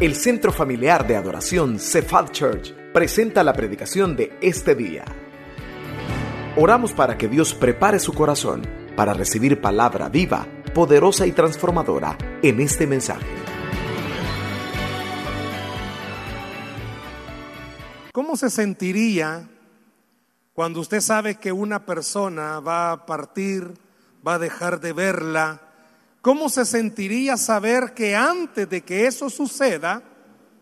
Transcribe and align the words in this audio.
El 0.00 0.14
Centro 0.14 0.52
Familiar 0.52 1.08
de 1.08 1.16
Adoración 1.16 1.80
Cephal 1.80 2.30
Church 2.30 2.72
presenta 2.92 3.42
la 3.42 3.52
predicación 3.52 4.14
de 4.14 4.38
este 4.40 4.76
día. 4.76 5.04
Oramos 6.56 6.92
para 6.92 7.18
que 7.18 7.26
Dios 7.26 7.52
prepare 7.52 7.98
su 7.98 8.12
corazón 8.12 8.62
para 8.94 9.12
recibir 9.12 9.60
palabra 9.60 10.08
viva, 10.08 10.46
poderosa 10.72 11.26
y 11.26 11.32
transformadora 11.32 12.16
en 12.44 12.60
este 12.60 12.86
mensaje. 12.86 13.26
¿Cómo 18.12 18.36
se 18.36 18.50
sentiría 18.50 19.48
cuando 20.52 20.78
usted 20.78 21.00
sabe 21.00 21.40
que 21.40 21.50
una 21.50 21.84
persona 21.84 22.60
va 22.60 22.92
a 22.92 23.04
partir, 23.04 23.74
va 24.24 24.34
a 24.34 24.38
dejar 24.38 24.78
de 24.78 24.92
verla? 24.92 25.67
¿Cómo 26.22 26.48
se 26.48 26.64
sentiría 26.64 27.36
saber 27.36 27.94
que 27.94 28.16
antes 28.16 28.68
de 28.68 28.82
que 28.82 29.06
eso 29.06 29.30
suceda, 29.30 30.02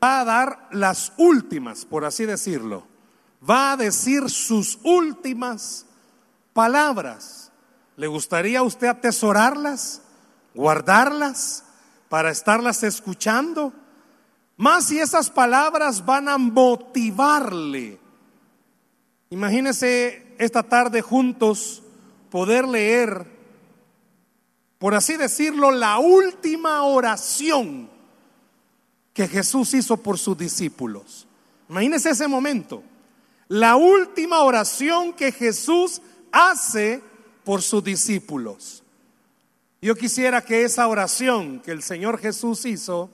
va 0.03 0.21
a 0.21 0.25
dar 0.25 0.69
las 0.71 1.13
últimas, 1.17 1.85
por 1.85 2.05
así 2.05 2.27
decirlo? 2.27 2.87
Va 3.49 3.73
a 3.73 3.77
decir 3.77 4.29
sus 4.29 4.79
últimas 4.83 5.87
palabras. 6.53 7.53
¿Le 7.97 8.07
gustaría 8.07 8.59
a 8.59 8.63
usted 8.63 8.89
atesorarlas, 8.89 10.03
guardarlas, 10.55 11.65
para 12.09 12.31
estarlas 12.31 12.83
escuchando? 12.83 13.73
Más 14.57 14.87
si 14.87 15.01
esas 15.01 15.31
palabras 15.31 16.05
van 16.05 16.29
a 16.29 16.39
motivarle. 16.39 17.99
Imagínese 19.31 20.35
esta 20.39 20.63
tarde 20.63 21.03
juntos 21.03 21.83
poder 22.31 22.69
leer 22.69 23.36
por 24.79 24.95
así 24.95 25.17
decirlo, 25.17 25.71
la 25.71 25.99
última 25.99 26.83
oración 26.83 27.89
que 29.15 29.27
Jesús 29.27 29.73
hizo 29.73 29.97
por 29.97 30.19
sus 30.19 30.37
discípulos. 30.37 31.27
Imagínense 31.69 32.11
ese 32.11 32.29
momento. 32.29 32.83
La 33.49 33.77
última 33.77 34.43
oración 34.43 35.15
que 35.15 35.33
Jesús 35.33 36.03
hace 36.31 37.03
por 37.45 37.63
sus 37.63 37.83
discípulos. 37.83 38.83
Yo 39.81 39.95
quisiera 39.95 40.43
que 40.43 40.65
esa 40.65 40.89
oración 40.89 41.61
que 41.61 41.71
el 41.71 41.83
Señor 41.83 42.19
Jesús 42.19 42.67
hizo 42.67 43.09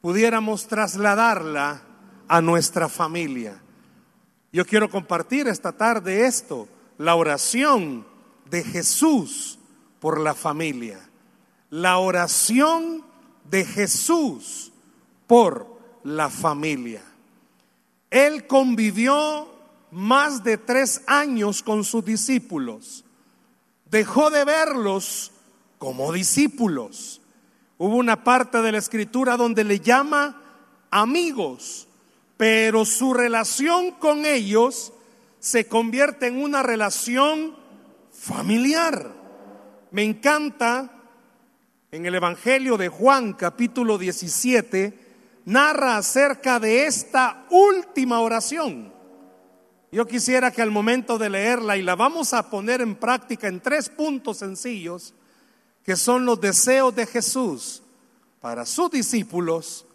pudiéramos 0.00 0.66
trasladarla 0.66 1.82
a 2.28 2.40
nuestra 2.40 2.88
familia. 2.88 3.62
Yo 4.52 4.66
quiero 4.66 4.90
compartir 4.90 5.46
esta 5.48 5.72
tarde 5.72 6.26
esto, 6.26 6.68
la 6.98 7.14
oración 7.14 8.06
de 8.50 8.64
Jesús 8.64 9.59
por 10.00 10.20
la 10.20 10.34
familia. 10.34 10.98
La 11.70 11.98
oración 11.98 13.04
de 13.48 13.64
Jesús 13.64 14.72
por 15.26 15.78
la 16.02 16.30
familia. 16.30 17.02
Él 18.10 18.46
convivió 18.46 19.48
más 19.90 20.42
de 20.42 20.56
tres 20.56 21.02
años 21.06 21.62
con 21.62 21.84
sus 21.84 22.04
discípulos. 22.04 23.04
Dejó 23.90 24.30
de 24.30 24.44
verlos 24.44 25.30
como 25.78 26.12
discípulos. 26.12 27.20
Hubo 27.78 27.96
una 27.96 28.24
parte 28.24 28.62
de 28.62 28.72
la 28.72 28.78
escritura 28.78 29.36
donde 29.36 29.64
le 29.64 29.80
llama 29.80 30.42
amigos, 30.90 31.88
pero 32.36 32.84
su 32.84 33.14
relación 33.14 33.92
con 33.92 34.26
ellos 34.26 34.92
se 35.38 35.66
convierte 35.66 36.26
en 36.26 36.42
una 36.42 36.62
relación 36.62 37.56
familiar. 38.12 39.19
Me 39.92 40.04
encanta 40.04 40.88
en 41.90 42.06
el 42.06 42.14
Evangelio 42.14 42.76
de 42.76 42.88
Juan 42.88 43.32
capítulo 43.32 43.98
17, 43.98 44.96
narra 45.46 45.96
acerca 45.96 46.60
de 46.60 46.86
esta 46.86 47.46
última 47.50 48.20
oración. 48.20 48.92
Yo 49.90 50.06
quisiera 50.06 50.52
que 50.52 50.62
al 50.62 50.70
momento 50.70 51.18
de 51.18 51.30
leerla, 51.30 51.76
y 51.76 51.82
la 51.82 51.96
vamos 51.96 52.32
a 52.34 52.48
poner 52.48 52.80
en 52.80 52.94
práctica 52.94 53.48
en 53.48 53.58
tres 53.58 53.88
puntos 53.88 54.36
sencillos, 54.36 55.12
que 55.82 55.96
son 55.96 56.24
los 56.24 56.40
deseos 56.40 56.94
de 56.94 57.06
Jesús 57.06 57.82
para 58.40 58.64
sus 58.66 58.92
discípulos, 58.92 59.86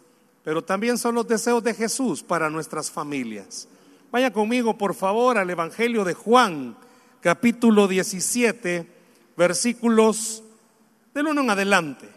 pero 0.44 0.62
también 0.62 0.98
son 0.98 1.14
los 1.14 1.26
deseos 1.26 1.64
de 1.64 1.72
Jesús 1.72 2.22
para 2.22 2.50
nuestras 2.50 2.90
familias. 2.90 3.66
Vaya 4.12 4.30
conmigo, 4.30 4.76
por 4.76 4.94
favor, 4.94 5.38
al 5.38 5.48
Evangelio 5.48 6.04
de 6.04 6.12
Juan, 6.12 6.76
capítulo 7.22 7.88
17 7.88 8.95
versículos 9.36 10.42
del 11.14 11.26
1 11.26 11.40
en 11.40 11.50
adelante. 11.50 12.08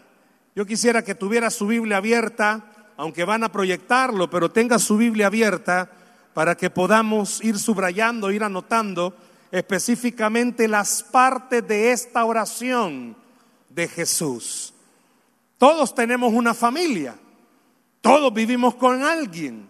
Yo 0.54 0.66
quisiera 0.66 1.02
que 1.02 1.14
tuviera 1.14 1.50
su 1.50 1.66
Biblia 1.66 1.98
abierta, 1.98 2.92
aunque 2.96 3.24
van 3.24 3.44
a 3.44 3.52
proyectarlo, 3.52 4.28
pero 4.28 4.50
tenga 4.50 4.78
su 4.78 4.96
Biblia 4.96 5.28
abierta 5.28 5.90
para 6.34 6.56
que 6.56 6.70
podamos 6.70 7.42
ir 7.42 7.58
subrayando, 7.58 8.30
ir 8.30 8.44
anotando 8.44 9.14
específicamente 9.50 10.68
las 10.68 11.02
partes 11.02 11.66
de 11.66 11.92
esta 11.92 12.24
oración 12.24 13.16
de 13.68 13.88
Jesús. 13.88 14.74
Todos 15.58 15.94
tenemos 15.94 16.32
una 16.32 16.54
familia, 16.54 17.16
todos 18.00 18.32
vivimos 18.32 18.74
con 18.76 19.02
alguien 19.02 19.68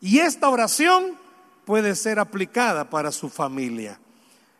y 0.00 0.18
esta 0.18 0.48
oración 0.48 1.16
puede 1.64 1.94
ser 1.94 2.18
aplicada 2.18 2.88
para 2.88 3.12
su 3.12 3.28
familia. 3.28 3.98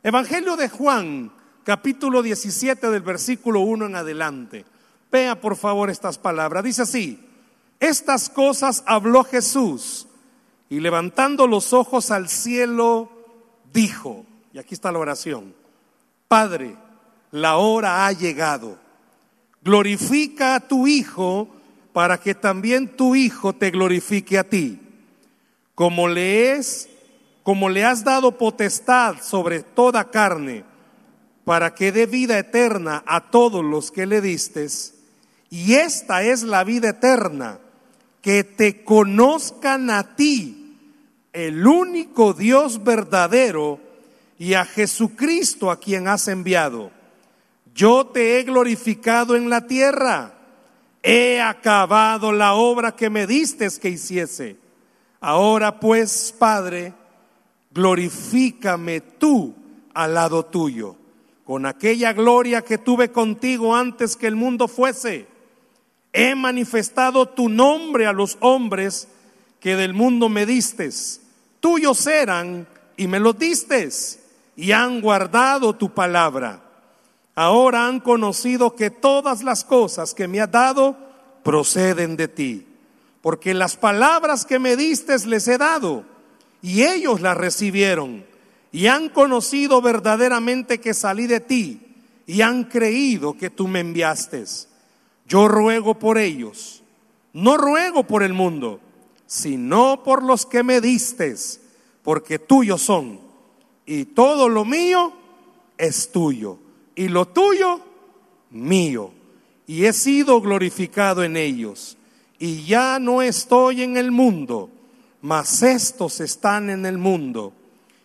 Evangelio 0.02 0.56
de 0.56 0.68
Juan, 0.68 1.32
capítulo 1.64 2.22
17 2.22 2.90
del 2.90 3.02
versículo 3.02 3.60
1 3.60 3.86
en 3.86 3.96
adelante. 3.96 4.64
Vea 5.10 5.40
por 5.40 5.56
favor 5.56 5.90
estas 5.90 6.18
palabras. 6.18 6.64
Dice 6.64 6.82
así, 6.82 7.20
estas 7.80 8.28
cosas 8.28 8.82
habló 8.86 9.24
Jesús 9.24 10.06
y 10.68 10.80
levantando 10.80 11.46
los 11.46 11.72
ojos 11.72 12.10
al 12.10 12.28
cielo 12.28 13.10
dijo, 13.72 14.24
y 14.52 14.58
aquí 14.58 14.74
está 14.74 14.92
la 14.92 14.98
oración, 14.98 15.54
Padre, 16.28 16.76
la 17.30 17.56
hora 17.56 18.06
ha 18.06 18.12
llegado, 18.12 18.78
glorifica 19.62 20.54
a 20.54 20.60
tu 20.60 20.86
Hijo 20.86 21.48
para 21.92 22.18
que 22.18 22.34
también 22.34 22.96
tu 22.96 23.14
Hijo 23.14 23.52
te 23.52 23.70
glorifique 23.70 24.38
a 24.38 24.48
ti, 24.48 24.78
como 25.74 26.08
le 26.08 26.52
es, 26.52 26.88
como 27.42 27.68
le 27.68 27.84
has 27.84 28.04
dado 28.04 28.38
potestad 28.38 29.16
sobre 29.22 29.62
toda 29.62 30.10
carne 30.10 30.64
para 31.44 31.74
que 31.74 31.92
dé 31.92 32.06
vida 32.06 32.38
eterna 32.38 33.02
a 33.06 33.30
todos 33.30 33.64
los 33.64 33.90
que 33.90 34.06
le 34.06 34.20
distes. 34.20 34.94
Y 35.50 35.74
esta 35.74 36.22
es 36.22 36.42
la 36.42 36.64
vida 36.64 36.90
eterna, 36.90 37.58
que 38.20 38.44
te 38.44 38.84
conozcan 38.84 39.90
a 39.90 40.14
ti, 40.14 40.78
el 41.32 41.66
único 41.66 42.32
Dios 42.32 42.84
verdadero, 42.84 43.80
y 44.38 44.54
a 44.54 44.64
Jesucristo 44.64 45.70
a 45.70 45.78
quien 45.78 46.08
has 46.08 46.26
enviado. 46.28 46.90
Yo 47.74 48.06
te 48.06 48.38
he 48.38 48.42
glorificado 48.44 49.36
en 49.36 49.50
la 49.50 49.66
tierra, 49.66 50.34
he 51.02 51.40
acabado 51.40 52.32
la 52.32 52.54
obra 52.54 52.94
que 52.94 53.10
me 53.10 53.26
distes 53.26 53.78
que 53.78 53.90
hiciese. 53.90 54.56
Ahora 55.20 55.78
pues, 55.78 56.34
Padre, 56.36 56.92
glorifícame 57.72 59.00
tú 59.00 59.54
al 59.94 60.14
lado 60.14 60.44
tuyo 60.44 60.96
con 61.52 61.66
aquella 61.66 62.14
gloria 62.14 62.62
que 62.62 62.78
tuve 62.78 63.12
contigo 63.12 63.76
antes 63.76 64.16
que 64.16 64.26
el 64.26 64.36
mundo 64.36 64.68
fuese. 64.68 65.26
He 66.10 66.34
manifestado 66.34 67.28
tu 67.28 67.50
nombre 67.50 68.06
a 68.06 68.14
los 68.14 68.38
hombres 68.40 69.06
que 69.60 69.76
del 69.76 69.92
mundo 69.92 70.30
me 70.30 70.46
distes. 70.46 71.20
Tuyos 71.60 72.06
eran 72.06 72.66
y 72.96 73.06
me 73.06 73.20
los 73.20 73.38
distes 73.38 74.20
y 74.56 74.72
han 74.72 75.02
guardado 75.02 75.74
tu 75.74 75.92
palabra. 75.92 76.62
Ahora 77.34 77.86
han 77.86 78.00
conocido 78.00 78.74
que 78.74 78.88
todas 78.88 79.42
las 79.42 79.62
cosas 79.62 80.14
que 80.14 80.28
me 80.28 80.40
has 80.40 80.50
dado 80.50 80.96
proceden 81.42 82.16
de 82.16 82.28
ti, 82.28 82.66
porque 83.20 83.52
las 83.52 83.76
palabras 83.76 84.46
que 84.46 84.58
me 84.58 84.74
distes 84.74 85.26
les 85.26 85.46
he 85.48 85.58
dado 85.58 86.06
y 86.62 86.84
ellos 86.84 87.20
las 87.20 87.36
recibieron 87.36 88.31
y 88.72 88.86
han 88.86 89.10
conocido 89.10 89.82
verdaderamente 89.82 90.80
que 90.80 90.94
salí 90.94 91.26
de 91.26 91.40
ti 91.40 91.80
y 92.26 92.40
han 92.40 92.64
creído 92.64 93.36
que 93.36 93.50
tú 93.50 93.68
me 93.68 93.80
enviaste. 93.80 94.44
Yo 95.28 95.46
ruego 95.46 95.98
por 95.98 96.16
ellos, 96.16 96.82
no 97.34 97.58
ruego 97.58 98.04
por 98.04 98.22
el 98.22 98.32
mundo, 98.32 98.80
sino 99.26 100.02
por 100.02 100.22
los 100.22 100.46
que 100.46 100.62
me 100.62 100.80
distes, 100.80 101.60
porque 102.02 102.38
tuyos 102.38 102.80
son, 102.80 103.20
y 103.84 104.06
todo 104.06 104.48
lo 104.48 104.64
mío 104.64 105.12
es 105.76 106.10
tuyo, 106.10 106.58
y 106.94 107.08
lo 107.08 107.28
tuyo 107.28 107.80
mío, 108.50 109.10
y 109.66 109.84
he 109.84 109.92
sido 109.92 110.40
glorificado 110.40 111.22
en 111.22 111.36
ellos, 111.36 111.98
y 112.38 112.64
ya 112.64 112.98
no 112.98 113.20
estoy 113.22 113.82
en 113.82 113.96
el 113.98 114.10
mundo, 114.10 114.70
mas 115.20 115.62
estos 115.62 116.20
están 116.20 116.70
en 116.70 116.86
el 116.86 116.98
mundo 116.98 117.52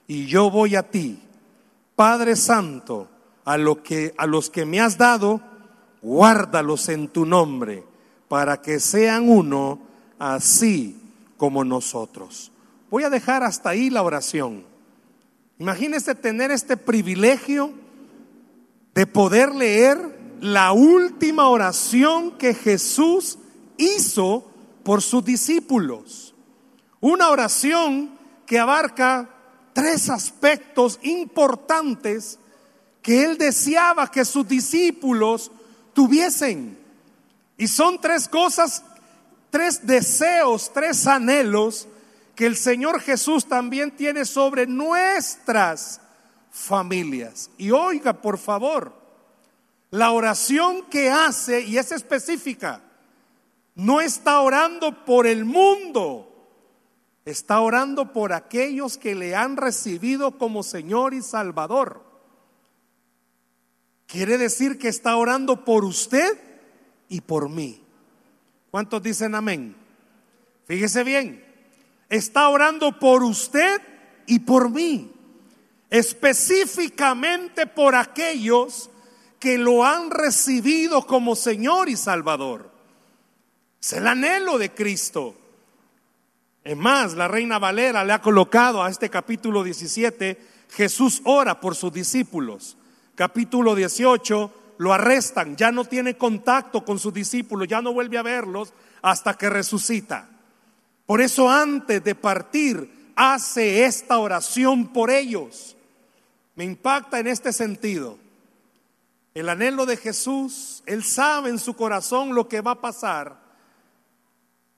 y 0.08 0.26
yo 0.26 0.50
voy 0.50 0.76
a 0.76 0.84
ti. 0.84 1.20
Padre 1.96 2.36
Santo, 2.36 3.10
a, 3.44 3.58
lo 3.58 3.84
que, 3.84 4.14
a 4.18 4.26
los 4.26 4.50
que 4.50 4.66
me 4.66 4.80
has 4.80 4.98
dado, 4.98 5.42
guárdalos 6.02 6.90
en 6.90 7.10
tu 7.10 7.26
nombre, 7.26 7.84
para 8.28 8.62
que 8.62 8.80
sean 8.80 9.30
uno, 9.30 9.80
así 10.20 11.00
como 11.38 11.64
nosotros. 11.64 12.52
Voy 12.90 13.04
a 13.04 13.10
dejar 13.10 13.44
hasta 13.44 13.70
ahí 13.70 13.90
la 13.90 14.02
oración. 14.02 14.64
Imagínese 15.60 16.16
tener 16.16 16.52
este 16.52 16.78
privilegio 16.78 17.74
de 18.94 19.08
poder 19.08 19.54
leer 19.54 20.38
la 20.40 20.72
última 20.72 21.50
oración 21.50 22.32
que 22.38 22.54
Jesús 22.54 23.40
hizo 23.78 24.46
por 24.84 25.02
sus 25.02 25.26
discípulos. 25.26 26.36
Una 27.00 27.30
oración 27.30 28.12
que 28.46 28.60
abarca 28.60 29.30
tres 29.78 30.10
aspectos 30.10 30.98
importantes 31.04 32.40
que 33.00 33.24
él 33.24 33.38
deseaba 33.38 34.10
que 34.10 34.26
sus 34.26 34.48
discípulos 34.48 35.52
tuviesen. 35.94 36.80
Y 37.60 37.68
son 37.68 38.02
tres 38.02 38.28
cosas, 38.28 38.84
tres 39.52 39.86
deseos, 39.86 40.74
tres 40.74 41.06
anhelos 41.06 41.88
que 42.34 42.48
el 42.48 42.58
Señor 42.58 43.02
Jesús 43.02 43.46
también 43.46 43.96
tiene 43.96 44.26
sobre 44.26 44.66
nuestras 44.66 46.02
familias. 46.50 47.52
Y 47.60 47.70
oiga, 47.70 48.14
por 48.14 48.40
favor, 48.40 48.96
la 49.92 50.10
oración 50.10 50.86
que 50.90 51.12
hace, 51.12 51.62
y 51.62 51.78
es 51.78 51.92
específica, 51.92 52.82
no 53.76 54.02
está 54.02 54.40
orando 54.40 55.06
por 55.06 55.28
el 55.28 55.46
mundo, 55.46 56.37
está 57.32 57.60
orando 57.60 58.14
por 58.14 58.34
aquellos 58.34 58.98
que 58.98 59.16
le 59.16 59.36
han 59.36 59.58
recibido 59.58 60.38
como 60.38 60.64
Señor 60.64 61.14
y 61.14 61.22
Salvador. 61.22 62.02
Quiere 64.06 64.38
decir 64.38 64.80
que 64.80 64.88
está 64.88 65.18
orando 65.18 65.66
por 65.66 65.84
usted 65.84 66.40
y 67.10 67.22
por 67.22 67.50
mí. 67.50 67.84
¿Cuántos 68.72 69.04
dicen 69.04 69.36
amén? 69.36 69.76
Fíjese 70.66 71.04
bien, 71.04 71.44
está 72.10 72.48
orando 72.50 72.98
por 72.98 73.24
usted 73.24 73.82
y 74.26 74.40
por 74.40 74.70
mí, 74.70 75.12
específicamente 75.90 77.68
por 77.68 77.96
aquellos 77.96 78.90
que 79.40 79.58
lo 79.58 79.86
han 79.86 80.12
recibido 80.12 81.06
como 81.06 81.36
Señor 81.36 81.90
y 81.90 81.96
Salvador. 81.96 82.72
Es 83.82 83.94
el 83.94 84.08
anhelo 84.08 84.58
de 84.58 84.74
Cristo. 84.74 85.36
Es 86.68 86.76
más, 86.76 87.14
la 87.14 87.30
reina 87.30 87.60
Valera 87.60 88.04
le 88.04 88.12
ha 88.12 88.22
colocado 88.22 88.84
a 88.84 88.90
este 88.90 89.10
capítulo 89.10 89.64
17, 89.64 90.38
Jesús 90.70 91.22
ora 91.24 91.62
por 91.62 91.76
sus 91.76 91.94
discípulos. 91.94 92.76
Capítulo 93.16 93.74
18, 93.74 94.52
lo 94.78 94.94
arrestan, 94.94 95.56
ya 95.56 95.72
no 95.72 95.86
tiene 95.86 96.18
contacto 96.18 96.84
con 96.84 97.00
sus 97.00 97.14
discípulos, 97.14 97.70
ya 97.70 97.82
no 97.82 97.94
vuelve 97.94 98.18
a 98.18 98.22
verlos 98.22 98.74
hasta 99.02 99.36
que 99.36 99.50
resucita. 99.50 100.28
Por 101.06 101.22
eso 101.22 101.50
antes 101.50 102.04
de 102.04 102.16
partir 102.16 103.14
hace 103.16 103.86
esta 103.86 104.18
oración 104.18 104.92
por 104.92 105.10
ellos. 105.10 105.78
Me 106.56 106.66
impacta 106.66 107.18
en 107.20 107.28
este 107.28 107.54
sentido. 107.54 108.18
El 109.34 109.48
anhelo 109.48 109.86
de 109.86 109.96
Jesús, 109.96 110.84
Él 110.86 111.06
sabe 111.06 111.50
en 111.50 111.60
su 111.60 111.78
corazón 111.78 112.36
lo 112.36 112.50
que 112.50 112.60
va 112.60 112.72
a 112.72 112.82
pasar. 112.82 113.47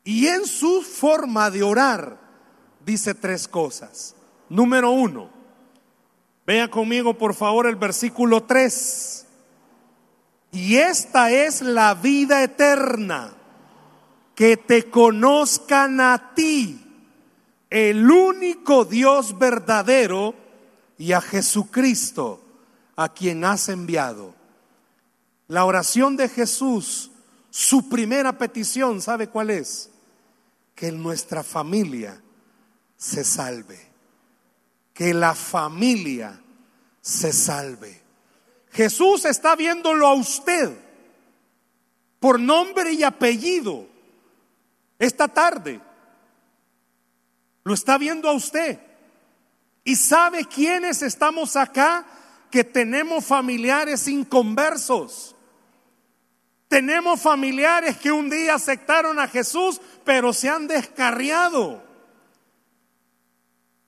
Y 0.03 0.27
en 0.27 0.45
su 0.45 0.81
forma 0.81 1.49
de 1.51 1.63
orar 1.63 2.17
dice 2.85 3.13
tres 3.13 3.47
cosas. 3.47 4.15
Número 4.49 4.91
uno, 4.91 5.29
vea 6.45 6.69
conmigo 6.69 7.17
por 7.17 7.35
favor 7.35 7.67
el 7.67 7.75
versículo 7.75 8.43
3. 8.43 9.25
Y 10.51 10.77
esta 10.77 11.31
es 11.31 11.61
la 11.61 11.93
vida 11.93 12.41
eterna, 12.43 13.35
que 14.33 14.57
te 14.57 14.89
conozcan 14.89 16.01
a 16.01 16.33
ti, 16.33 16.83
el 17.69 18.09
único 18.09 18.85
Dios 18.85 19.37
verdadero, 19.37 20.33
y 20.97 21.13
a 21.13 21.21
Jesucristo, 21.21 22.43
a 22.95 23.09
quien 23.09 23.45
has 23.45 23.69
enviado. 23.69 24.35
La 25.47 25.65
oración 25.65 26.17
de 26.17 26.27
Jesús, 26.27 27.11
su 27.49 27.89
primera 27.89 28.37
petición, 28.37 29.01
¿sabe 29.01 29.27
cuál 29.27 29.49
es? 29.49 29.89
Que 30.75 30.91
nuestra 30.91 31.43
familia 31.43 32.21
se 32.95 33.23
salve. 33.23 33.79
Que 34.93 35.13
la 35.13 35.33
familia 35.33 36.39
se 37.01 37.33
salve. 37.33 38.01
Jesús 38.71 39.25
está 39.25 39.55
viéndolo 39.55 40.07
a 40.07 40.13
usted 40.13 40.77
por 42.19 42.39
nombre 42.39 42.93
y 42.93 43.03
apellido 43.03 43.87
esta 44.99 45.27
tarde. 45.27 45.79
Lo 47.63 47.73
está 47.73 47.97
viendo 47.97 48.29
a 48.29 48.33
usted. 48.33 48.79
Y 49.83 49.95
sabe 49.95 50.45
quiénes 50.45 51.01
estamos 51.01 51.55
acá 51.55 52.05
que 52.51 52.63
tenemos 52.63 53.25
familiares 53.25 54.07
inconversos. 54.07 55.35
Tenemos 56.69 57.19
familiares 57.19 57.97
que 57.97 58.11
un 58.11 58.29
día 58.29 58.53
aceptaron 58.53 59.19
a 59.19 59.27
Jesús, 59.27 59.81
pero 60.05 60.31
se 60.31 60.49
han 60.49 60.67
descarriado. 60.67 61.83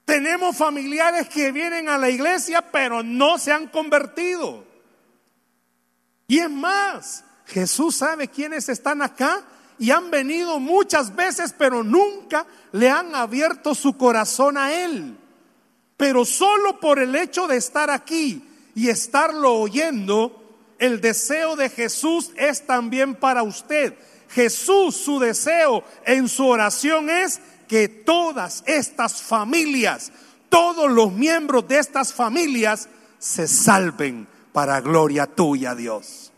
Tenemos 0.04 0.58
familiares 0.58 1.30
que 1.30 1.52
vienen 1.52 1.88
a 1.88 2.00
la 2.00 2.10
iglesia, 2.10 2.72
pero 2.72 3.04
no 3.04 3.38
se 3.38 3.52
han 3.52 3.68
convertido. 3.68 4.66
Y 6.28 6.40
es 6.40 6.50
más, 6.50 7.24
Jesús 7.46 7.98
sabe 7.98 8.28
quiénes 8.28 8.68
están 8.68 9.04
acá 9.04 9.44
y 9.78 9.92
han 9.92 10.10
venido 10.10 10.60
muchas 10.60 11.16
veces, 11.16 11.54
pero 11.56 11.84
nunca 11.84 12.48
le 12.72 12.90
han 12.90 13.14
abierto 13.14 13.76
su 13.76 13.96
corazón 13.96 14.58
a 14.58 14.74
Él. 14.74 15.18
Pero 15.98 16.26
solo 16.26 16.80
por 16.80 16.98
el 16.98 17.16
hecho 17.16 17.48
de 17.48 17.58
estar 17.58 17.92
aquí 17.92 18.44
y 18.74 18.90
estarlo 18.90 19.54
oyendo, 19.54 20.41
el 20.82 21.00
deseo 21.00 21.56
de 21.56 21.70
Jesús 21.70 22.32
es 22.36 22.66
también 22.66 23.14
para 23.14 23.44
usted. 23.44 23.94
Jesús, 24.30 24.96
su 24.96 25.20
deseo 25.20 25.84
en 26.08 26.28
su 26.28 26.48
oración 26.48 27.12
es 27.12 27.40
que 27.68 27.88
todas 27.88 28.64
estas 28.66 29.22
familias, 29.22 30.12
todos 30.50 30.90
los 30.90 31.14
miembros 31.14 31.68
de 31.68 31.78
estas 31.78 32.12
familias 32.12 32.90
se 33.20 33.48
salven 33.48 34.28
para 34.54 34.82
gloria 34.82 35.28
tuya, 35.28 35.76
Dios. 35.76 36.32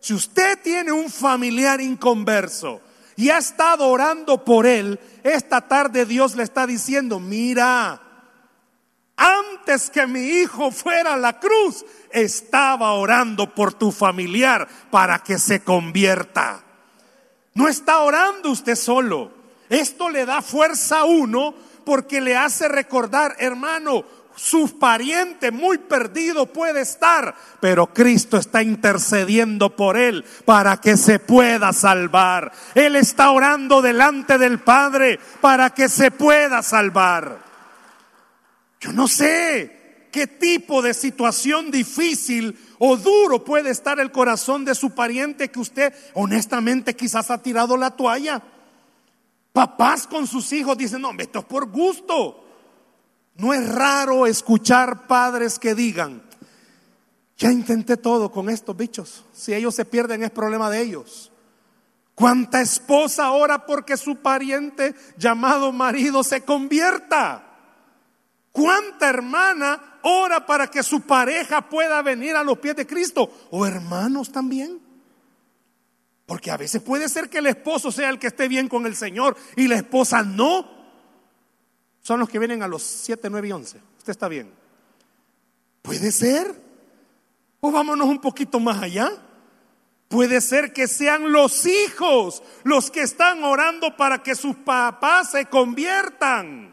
Si 0.00 0.14
usted 0.14 0.58
tiene 0.60 0.90
un 0.90 1.08
familiar 1.08 1.80
inconverso 1.80 2.80
y 3.14 3.30
ha 3.30 3.38
estado 3.38 3.86
orando 3.86 4.44
por 4.44 4.66
él, 4.66 4.98
esta 5.22 5.60
tarde 5.60 6.06
Dios 6.06 6.34
le 6.34 6.42
está 6.42 6.66
diciendo, 6.66 7.20
mira, 7.20 8.02
antes 9.16 9.90
que 9.90 10.06
mi 10.06 10.20
hijo 10.20 10.70
fuera 10.70 11.14
a 11.14 11.18
la 11.18 11.38
cruz, 11.38 11.84
estaba 12.12 12.92
orando 12.92 13.54
por 13.54 13.74
tu 13.74 13.92
familiar 13.92 14.68
para 14.90 15.20
que 15.20 15.38
se 15.38 15.62
convierta. 15.62 16.62
No 17.54 17.68
está 17.68 18.00
orando 18.00 18.50
usted 18.50 18.76
solo. 18.76 19.32
Esto 19.68 20.10
le 20.10 20.26
da 20.26 20.42
fuerza 20.42 21.00
a 21.00 21.04
uno 21.04 21.54
porque 21.84 22.20
le 22.20 22.36
hace 22.36 22.68
recordar, 22.68 23.36
hermano, 23.38 24.04
su 24.36 24.78
pariente 24.78 25.50
muy 25.50 25.78
perdido 25.78 26.46
puede 26.46 26.80
estar, 26.80 27.34
pero 27.60 27.92
Cristo 27.92 28.36
está 28.38 28.62
intercediendo 28.62 29.76
por 29.76 29.96
él 29.96 30.24
para 30.44 30.78
que 30.78 30.96
se 30.96 31.18
pueda 31.18 31.72
salvar. 31.72 32.52
Él 32.74 32.96
está 32.96 33.30
orando 33.30 33.82
delante 33.82 34.38
del 34.38 34.60
Padre 34.60 35.20
para 35.40 35.70
que 35.70 35.88
se 35.88 36.10
pueda 36.10 36.62
salvar. 36.62 37.38
Yo 38.80 38.92
no 38.92 39.08
sé 39.08 39.79
qué 40.10 40.26
tipo 40.26 40.82
de 40.82 40.94
situación 40.94 41.70
difícil 41.70 42.58
o 42.78 42.96
duro 42.96 43.44
puede 43.44 43.70
estar 43.70 44.00
el 44.00 44.12
corazón 44.12 44.64
de 44.64 44.74
su 44.74 44.94
pariente 44.94 45.50
que 45.50 45.60
usted 45.60 45.94
honestamente 46.14 46.94
quizás 46.94 47.30
ha 47.30 47.42
tirado 47.42 47.76
la 47.76 47.90
toalla. 47.90 48.42
Papás 49.52 50.06
con 50.06 50.26
sus 50.26 50.52
hijos 50.52 50.78
dicen, 50.78 51.02
no, 51.02 51.10
esto 51.18 51.40
es 51.40 51.44
por 51.44 51.70
gusto. 51.70 52.44
No 53.36 53.54
es 53.54 53.68
raro 53.68 54.26
escuchar 54.26 55.06
padres 55.06 55.58
que 55.58 55.74
digan, 55.74 56.22
ya 57.36 57.50
intenté 57.50 57.96
todo 57.96 58.30
con 58.30 58.50
estos 58.50 58.76
bichos. 58.76 59.24
Si 59.32 59.54
ellos 59.54 59.74
se 59.74 59.84
pierden 59.84 60.22
es 60.22 60.30
problema 60.30 60.68
de 60.68 60.82
ellos. 60.82 61.32
¿Cuánta 62.14 62.60
esposa 62.60 63.30
ora 63.30 63.64
porque 63.64 63.96
su 63.96 64.16
pariente 64.16 64.94
llamado 65.16 65.72
marido 65.72 66.22
se 66.22 66.42
convierta? 66.42 67.46
¿Cuánta 68.52 69.08
hermana 69.08 69.89
ora 70.02 70.46
para 70.46 70.68
que 70.68 70.82
su 70.82 71.02
pareja 71.02 71.68
pueda 71.68 72.02
venir 72.02 72.36
a 72.36 72.44
los 72.44 72.58
pies 72.58 72.76
de 72.76 72.86
Cristo? 72.86 73.30
O 73.50 73.66
hermanos 73.66 74.30
también. 74.30 74.80
Porque 76.26 76.50
a 76.50 76.56
veces 76.56 76.80
puede 76.80 77.08
ser 77.08 77.28
que 77.28 77.38
el 77.38 77.46
esposo 77.46 77.90
sea 77.90 78.08
el 78.08 78.18
que 78.18 78.28
esté 78.28 78.46
bien 78.46 78.68
con 78.68 78.86
el 78.86 78.94
Señor 78.94 79.36
y 79.56 79.66
la 79.66 79.76
esposa 79.76 80.22
no. 80.22 80.64
Son 82.02 82.20
los 82.20 82.28
que 82.28 82.38
vienen 82.38 82.62
a 82.62 82.68
los 82.68 82.82
7, 82.82 83.28
9 83.28 83.48
y 83.48 83.52
11. 83.52 83.80
Usted 83.98 84.10
está 84.10 84.28
bien. 84.28 84.52
Puede 85.82 86.12
ser. 86.12 86.54
O 87.60 87.70
vámonos 87.70 88.08
un 88.08 88.20
poquito 88.20 88.60
más 88.60 88.82
allá. 88.82 89.10
Puede 90.08 90.40
ser 90.40 90.72
que 90.72 90.88
sean 90.88 91.30
los 91.30 91.66
hijos 91.66 92.42
los 92.64 92.90
que 92.90 93.02
están 93.02 93.44
orando 93.44 93.96
para 93.96 94.22
que 94.22 94.34
sus 94.34 94.56
papás 94.56 95.30
se 95.32 95.46
conviertan. 95.46 96.69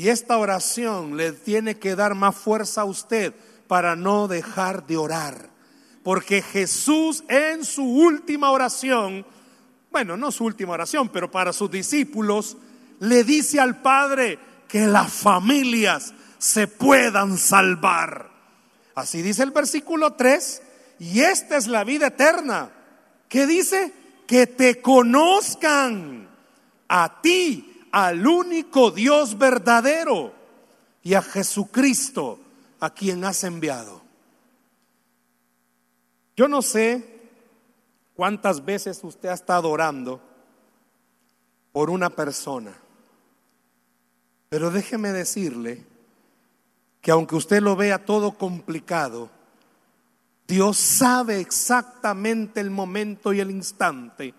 Y 0.00 0.08
esta 0.08 0.38
oración 0.38 1.18
le 1.18 1.32
tiene 1.32 1.78
que 1.78 1.94
dar 1.94 2.14
más 2.14 2.34
fuerza 2.34 2.80
a 2.80 2.84
usted 2.86 3.34
para 3.66 3.96
no 3.96 4.28
dejar 4.28 4.86
de 4.86 4.96
orar. 4.96 5.50
Porque 6.02 6.40
Jesús 6.40 7.22
en 7.28 7.66
su 7.66 7.84
última 7.84 8.50
oración, 8.50 9.26
bueno, 9.90 10.16
no 10.16 10.32
su 10.32 10.46
última 10.46 10.72
oración, 10.72 11.10
pero 11.10 11.30
para 11.30 11.52
sus 11.52 11.70
discípulos, 11.70 12.56
le 12.98 13.24
dice 13.24 13.60
al 13.60 13.82
Padre 13.82 14.38
que 14.68 14.86
las 14.86 15.12
familias 15.12 16.14
se 16.38 16.66
puedan 16.66 17.36
salvar. 17.36 18.30
Así 18.94 19.20
dice 19.20 19.42
el 19.42 19.50
versículo 19.50 20.14
3 20.14 20.62
y 20.98 21.20
esta 21.20 21.58
es 21.58 21.66
la 21.66 21.84
vida 21.84 22.06
eterna. 22.06 22.70
¿Qué 23.28 23.46
dice? 23.46 23.92
Que 24.26 24.46
te 24.46 24.80
conozcan 24.80 26.26
a 26.88 27.20
ti, 27.20 27.69
al 27.92 28.26
único 28.26 28.90
Dios 28.90 29.36
verdadero, 29.38 30.40
y 31.02 31.14
a 31.14 31.22
Jesucristo, 31.22 32.38
a 32.78 32.90
quien 32.90 33.24
has 33.24 33.44
enviado. 33.44 34.00
Yo 36.36 36.48
no 36.48 36.62
sé 36.62 37.20
cuántas 38.14 38.64
veces 38.64 39.00
usted 39.02 39.28
ha 39.28 39.34
estado 39.34 39.70
orando 39.70 40.20
por 41.72 41.90
una 41.90 42.10
persona, 42.10 42.74
pero 44.48 44.70
déjeme 44.70 45.12
decirle 45.12 45.84
que 47.00 47.10
aunque 47.10 47.36
usted 47.36 47.62
lo 47.62 47.76
vea 47.76 48.04
todo 48.04 48.32
complicado, 48.32 49.30
Dios 50.46 50.76
sabe 50.76 51.40
exactamente 51.40 52.60
el 52.60 52.70
momento 52.70 53.32
y 53.32 53.40
el 53.40 53.50
instante 53.50 54.34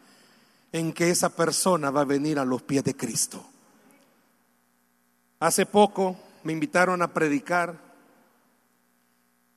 en 0.72 0.94
que 0.94 1.10
esa 1.10 1.36
persona 1.36 1.92
va 1.92 2.01
a 2.01 2.06
venir 2.06 2.40
a 2.40 2.46
los 2.46 2.62
pies 2.62 2.84
de 2.84 2.96
Cristo. 2.96 3.46
Hace 5.40 5.66
poco 5.66 6.18
me 6.44 6.54
invitaron 6.54 7.01
a 7.01 7.13
predicar, 7.13 7.75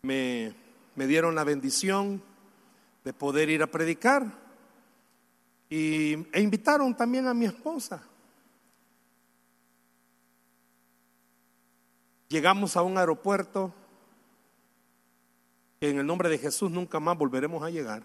me, 0.02 0.54
me 0.94 1.06
dieron 1.06 1.35
la 1.35 1.44
bendición 1.44 2.23
de 3.04 3.12
poder 3.12 3.50
ir 3.50 3.62
a 3.62 3.66
predicar 3.66 4.26
y, 5.68 6.14
e 6.33 6.40
invitaron 6.40 6.94
también 6.97 7.26
a 7.26 7.35
mi 7.35 7.44
esposa. 7.44 8.02
Llegamos 12.28 12.76
a 12.76 12.83
un 12.83 12.99
aeropuerto 12.99 13.73
en 15.90 15.99
el 15.99 16.06
nombre 16.06 16.28
de 16.28 16.38
Jesús 16.38 16.71
nunca 16.71 16.99
más 17.00 17.16
volveremos 17.16 17.62
a 17.62 17.71
llegar. 17.71 18.02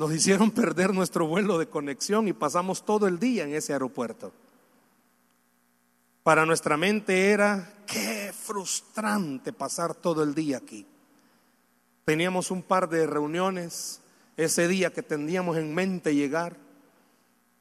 Nos 0.00 0.14
hicieron 0.14 0.50
perder 0.50 0.94
nuestro 0.94 1.26
vuelo 1.26 1.58
de 1.58 1.68
conexión 1.68 2.26
y 2.26 2.32
pasamos 2.32 2.86
todo 2.86 3.06
el 3.06 3.18
día 3.18 3.44
en 3.44 3.52
ese 3.52 3.74
aeropuerto. 3.74 4.32
Para 6.22 6.46
nuestra 6.46 6.78
mente 6.78 7.28
era, 7.28 7.74
qué 7.86 8.32
frustrante 8.32 9.52
pasar 9.52 9.94
todo 9.94 10.22
el 10.22 10.34
día 10.34 10.56
aquí. 10.56 10.86
Teníamos 12.06 12.50
un 12.50 12.62
par 12.62 12.88
de 12.88 13.06
reuniones 13.06 14.00
ese 14.38 14.68
día 14.68 14.90
que 14.90 15.02
teníamos 15.02 15.58
en 15.58 15.74
mente 15.74 16.14
llegar. 16.14 16.56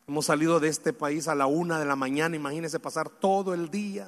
Hemos 0.07 0.27
salido 0.27 0.61
de 0.61 0.69
este 0.69 0.93
país 0.93 1.27
a 1.27 1.35
la 1.35 1.45
una 1.45 1.77
de 1.77 1.85
la 1.85 1.97
mañana, 1.97 2.37
imagínense 2.37 2.79
pasar 2.79 3.09
todo 3.09 3.53
el 3.53 3.69
día. 3.69 4.07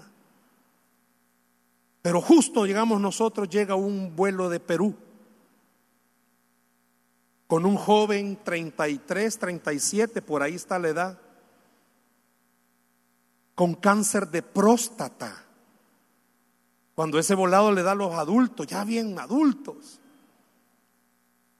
Pero 2.01 2.21
justo 2.21 2.65
llegamos 2.65 3.01
nosotros, 3.01 3.49
llega 3.49 3.75
un 3.75 4.15
vuelo 4.15 4.47
de 4.47 4.61
Perú 4.61 4.95
con 7.51 7.65
un 7.65 7.75
joven 7.75 8.39
33, 8.45 9.37
37, 9.37 10.21
por 10.21 10.41
ahí 10.41 10.55
está 10.55 10.79
la 10.79 10.87
edad, 10.87 11.19
con 13.55 13.75
cáncer 13.75 14.29
de 14.29 14.41
próstata. 14.41 15.43
Cuando 16.95 17.19
ese 17.19 17.35
volado 17.35 17.73
le 17.73 17.83
da 17.83 17.91
a 17.91 17.95
los 17.95 18.13
adultos, 18.13 18.67
ya 18.67 18.85
bien 18.85 19.19
adultos. 19.19 19.99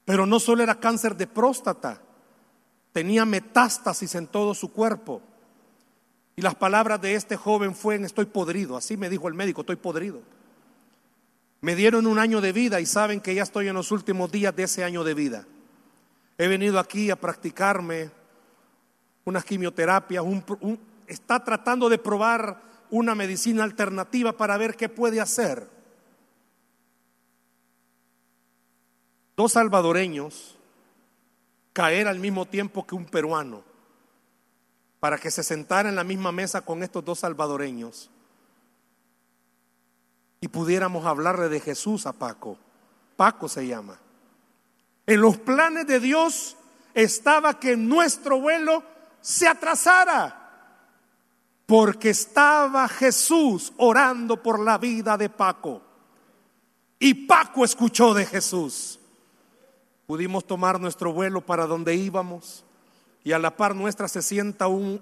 Pero 0.06 0.24
no 0.24 0.40
solo 0.40 0.62
era 0.62 0.80
cáncer 0.80 1.14
de 1.14 1.26
próstata, 1.26 2.00
tenía 2.94 3.26
metástasis 3.26 4.14
en 4.14 4.28
todo 4.28 4.54
su 4.54 4.72
cuerpo. 4.72 5.20
Y 6.36 6.40
las 6.40 6.54
palabras 6.54 7.02
de 7.02 7.16
este 7.16 7.36
joven 7.36 7.74
fueron, 7.74 8.06
estoy 8.06 8.24
podrido, 8.24 8.78
así 8.78 8.96
me 8.96 9.10
dijo 9.10 9.28
el 9.28 9.34
médico, 9.34 9.60
estoy 9.60 9.76
podrido. 9.76 10.22
Me 11.60 11.76
dieron 11.76 12.06
un 12.06 12.18
año 12.18 12.40
de 12.40 12.52
vida 12.52 12.80
y 12.80 12.86
saben 12.86 13.20
que 13.20 13.34
ya 13.34 13.42
estoy 13.42 13.68
en 13.68 13.74
los 13.74 13.92
últimos 13.92 14.32
días 14.32 14.56
de 14.56 14.62
ese 14.62 14.84
año 14.84 15.04
de 15.04 15.12
vida. 15.12 15.46
He 16.42 16.48
venido 16.48 16.80
aquí 16.80 17.08
a 17.08 17.14
practicarme 17.14 18.10
unas 19.24 19.44
quimioterapias, 19.44 20.24
está 21.06 21.44
tratando 21.44 21.88
de 21.88 21.98
probar 21.98 22.60
una 22.90 23.14
medicina 23.14 23.62
alternativa 23.62 24.32
para 24.32 24.56
ver 24.56 24.74
qué 24.74 24.88
puede 24.88 25.20
hacer. 25.20 25.68
Dos 29.36 29.52
salvadoreños 29.52 30.58
caer 31.72 32.08
al 32.08 32.18
mismo 32.18 32.44
tiempo 32.44 32.84
que 32.88 32.96
un 32.96 33.04
peruano 33.04 33.62
para 34.98 35.18
que 35.18 35.30
se 35.30 35.44
sentara 35.44 35.90
en 35.90 35.94
la 35.94 36.02
misma 36.02 36.32
mesa 36.32 36.62
con 36.62 36.82
estos 36.82 37.04
dos 37.04 37.20
salvadoreños 37.20 38.10
y 40.40 40.48
pudiéramos 40.48 41.06
hablarle 41.06 41.48
de 41.48 41.60
Jesús 41.60 42.04
a 42.04 42.12
Paco. 42.12 42.58
Paco 43.16 43.46
se 43.46 43.64
llama. 43.64 43.96
En 45.06 45.20
los 45.20 45.38
planes 45.38 45.86
de 45.86 46.00
Dios 46.00 46.56
estaba 46.94 47.58
que 47.58 47.76
nuestro 47.76 48.40
vuelo 48.40 48.82
se 49.20 49.48
atrasara, 49.48 50.38
porque 51.66 52.10
estaba 52.10 52.88
Jesús 52.88 53.72
orando 53.78 54.42
por 54.42 54.60
la 54.60 54.78
vida 54.78 55.16
de 55.16 55.28
Paco. 55.28 55.82
Y 56.98 57.14
Paco 57.14 57.64
escuchó 57.64 58.14
de 58.14 58.26
Jesús. 58.26 58.98
Pudimos 60.06 60.46
tomar 60.46 60.78
nuestro 60.80 61.12
vuelo 61.12 61.40
para 61.40 61.66
donde 61.66 61.94
íbamos 61.94 62.64
y 63.24 63.32
a 63.32 63.38
la 63.38 63.56
par 63.56 63.74
nuestra 63.74 64.08
se 64.08 64.20
sienta 64.20 64.66
un 64.66 65.00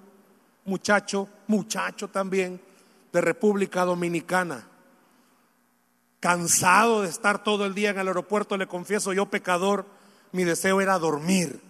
muchacho, 0.65 1.29
muchacho 1.47 2.09
también, 2.09 2.61
de 3.13 3.21
República 3.21 3.85
Dominicana. 3.85 4.70
Cansado 6.21 7.03
de 7.03 7.09
estar 7.09 7.43
todo 7.43 7.65
el 7.65 7.75
día 7.75 7.91
en 7.91 7.99
el 7.99 8.09
aeropuerto, 8.09 8.59
le 8.59 8.67
confieso, 8.67 9.13
yo 9.15 9.27
pecador, 9.27 9.87
mi 10.33 10.45
deseo 10.45 10.81
era 10.83 10.99
dormir. 10.99 11.61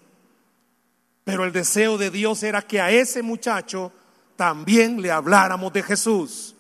Pero 1.23 1.45
el 1.45 1.53
deseo 1.53 1.97
de 1.97 2.11
Dios 2.11 2.43
era 2.43 2.63
que 2.63 2.81
a 2.81 2.91
ese 2.91 3.23
muchacho 3.23 3.93
también 4.35 5.01
le 5.01 5.13
habláramos 5.13 5.73
de 5.73 5.85
Jesús. 5.85 6.57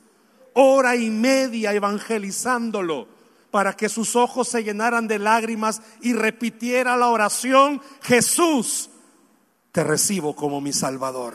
Hora 0.54 0.94
y 0.94 1.10
media 1.10 1.72
evangelizándolo 1.72 3.08
para 3.50 3.72
que 3.72 3.88
sus 3.88 4.14
ojos 4.14 4.48
se 4.48 4.62
llenaran 4.62 5.08
de 5.08 5.18
lágrimas 5.18 5.82
y 6.00 6.12
repitiera 6.12 6.96
la 6.96 7.08
oración, 7.08 7.82
Jesús, 8.02 8.90
te 9.72 9.82
recibo 9.82 10.36
como 10.36 10.60
mi 10.60 10.72
Salvador. 10.72 11.34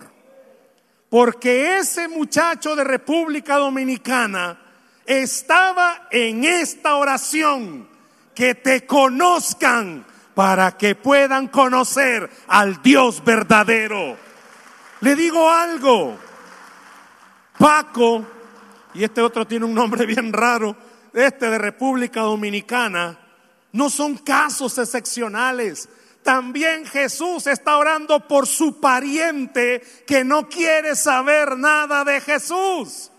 Porque 1.09 1.77
ese 1.77 2.07
muchacho 2.07 2.75
de 2.75 2.83
República 2.83 3.57
Dominicana 3.57 4.64
estaba 5.05 6.07
en 6.11 6.43
esta 6.43 6.95
oración, 6.95 7.87
que 8.35 8.53
te 8.53 8.85
conozcan 8.85 10.05
para 10.35 10.77
que 10.77 10.93
puedan 10.93 11.47
conocer 11.47 12.29
al 12.47 12.81
Dios 12.83 13.23
verdadero. 13.23 14.17
Le 14.99 15.15
digo 15.15 15.49
algo, 15.49 16.17
Paco, 17.57 18.25
y 18.93 19.03
este 19.03 19.21
otro 19.21 19.47
tiene 19.47 19.65
un 19.65 19.73
nombre 19.73 20.05
bien 20.05 20.33
raro, 20.33 20.75
este 21.13 21.49
de 21.49 21.57
República 21.57 22.21
Dominicana, 22.21 23.17
no 23.71 23.89
son 23.89 24.17
casos 24.17 24.77
excepcionales. 24.77 25.87
También 26.23 26.85
Jesús 26.85 27.47
está 27.47 27.77
orando 27.77 28.27
por 28.27 28.47
su 28.47 28.79
pariente 28.81 29.81
que 30.07 30.23
no 30.23 30.49
quiere 30.49 30.95
saber 30.95 31.57
nada 31.57 32.03
de 32.03 32.19
Jesús. 32.19 33.11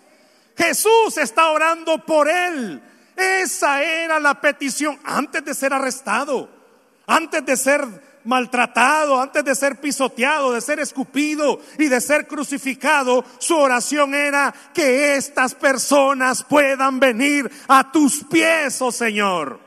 Jesús 0.56 1.16
está 1.18 1.50
orando 1.50 1.98
por 2.04 2.28
él. 2.28 2.82
Esa 3.16 3.82
era 3.82 4.20
la 4.20 4.40
petición 4.40 4.98
antes 5.04 5.44
de 5.44 5.54
ser 5.54 5.72
arrestado, 5.72 6.48
antes 7.06 7.44
de 7.44 7.56
ser 7.56 7.86
maltratado, 8.26 9.20
antes 9.20 9.44
de 9.44 9.54
ser 9.54 9.80
pisoteado, 9.80 10.52
de 10.52 10.60
ser 10.60 10.80
escupido 10.80 11.60
y 11.78 11.88
de 11.88 12.00
ser 12.00 12.26
crucificado, 12.26 13.24
su 13.38 13.56
oración 13.56 14.14
era 14.14 14.52
que 14.74 15.16
estas 15.16 15.54
personas 15.54 16.42
puedan 16.44 17.00
venir 17.00 17.50
a 17.68 17.90
tus 17.90 18.24
pies, 18.24 18.82
oh 18.82 18.92
Señor. 18.92 19.60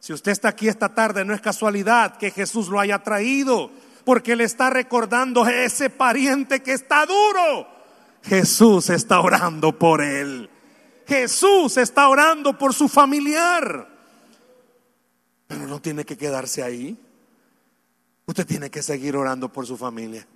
Si 0.00 0.12
usted 0.12 0.32
está 0.32 0.48
aquí 0.48 0.68
esta 0.68 0.94
tarde, 0.94 1.24
no 1.24 1.34
es 1.34 1.40
casualidad 1.40 2.16
que 2.18 2.30
Jesús 2.30 2.68
lo 2.68 2.78
haya 2.78 2.98
traído, 2.98 3.70
porque 4.04 4.36
le 4.36 4.44
está 4.44 4.70
recordando 4.70 5.44
a 5.44 5.52
ese 5.52 5.90
pariente 5.90 6.62
que 6.62 6.72
está 6.72 7.06
duro, 7.06 7.66
Jesús 8.26 8.90
está 8.90 9.20
orando 9.20 9.78
por 9.78 10.02
él. 10.02 10.50
Jesús 11.06 11.76
está 11.76 12.08
orando 12.08 12.58
por 12.58 12.74
su 12.74 12.88
familiar. 12.88 13.88
Pero 15.46 15.66
no 15.66 15.80
tiene 15.80 16.04
que 16.04 16.16
quedarse 16.16 16.62
ahí. 16.62 16.98
Usted 18.26 18.44
tiene 18.44 18.70
que 18.70 18.82
seguir 18.82 19.16
orando 19.16 19.52
por 19.52 19.66
su 19.66 19.76
familia. 19.76 20.26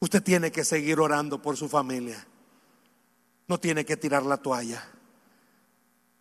Usted 0.00 0.22
tiene 0.22 0.50
que 0.50 0.64
seguir 0.64 1.00
orando 1.00 1.42
por 1.42 1.56
su 1.58 1.68
familia. 1.68 2.26
No 3.46 3.60
tiene 3.60 3.84
que 3.84 3.98
tirar 3.98 4.24
la 4.24 4.38
toalla. 4.38 4.82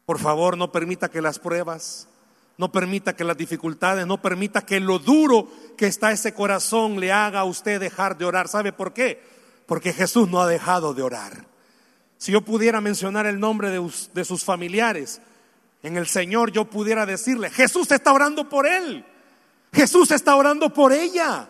Por 0.05 0.19
favor, 0.19 0.57
no 0.57 0.73
permita 0.73 1.09
que 1.09 1.21
las 1.21 1.39
pruebas, 1.39 2.09
no 2.57 2.69
permita 2.73 3.15
que 3.15 3.23
las 3.23 3.37
dificultades, 3.37 4.05
no 4.05 4.21
permita 4.21 4.65
que 4.65 4.81
lo 4.81 4.99
duro 4.99 5.47
que 5.77 5.87
está 5.87 6.11
ese 6.11 6.33
corazón 6.33 6.99
le 6.99 7.13
haga 7.13 7.39
a 7.39 7.45
usted 7.45 7.79
dejar 7.79 8.17
de 8.17 8.25
orar. 8.25 8.49
¿Sabe 8.49 8.73
por 8.73 8.91
qué? 8.91 9.32
Porque 9.65 9.93
Jesús 9.93 10.29
no 10.29 10.41
ha 10.41 10.47
dejado 10.47 10.93
de 10.93 11.01
orar. 11.01 11.45
Si 12.17 12.31
yo 12.31 12.41
pudiera 12.41 12.79
mencionar 12.79 13.25
el 13.25 13.39
nombre 13.39 13.69
de, 13.69 14.25
sus 14.25 14.43
familiares 14.43 15.21
en 15.81 15.97
el 15.97 16.07
Señor, 16.07 16.51
yo 16.51 16.65
pudiera 16.65 17.05
decirle, 17.05 17.49
Jesús 17.49 17.91
está 17.91 18.13
orando 18.13 18.47
por 18.47 18.65
él. 18.65 19.05
Jesús 19.73 20.11
está 20.11 20.35
orando 20.35 20.73
por 20.73 20.93
ella. 20.93 21.49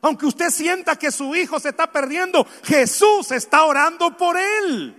Aunque 0.00 0.26
usted 0.26 0.50
sienta 0.50 0.96
que 0.96 1.12
su 1.12 1.34
hijo 1.34 1.60
se 1.60 1.68
está 1.70 1.90
perdiendo, 1.92 2.46
Jesús 2.64 3.30
está 3.32 3.64
orando 3.64 4.16
por 4.16 4.36
él. 4.36 4.94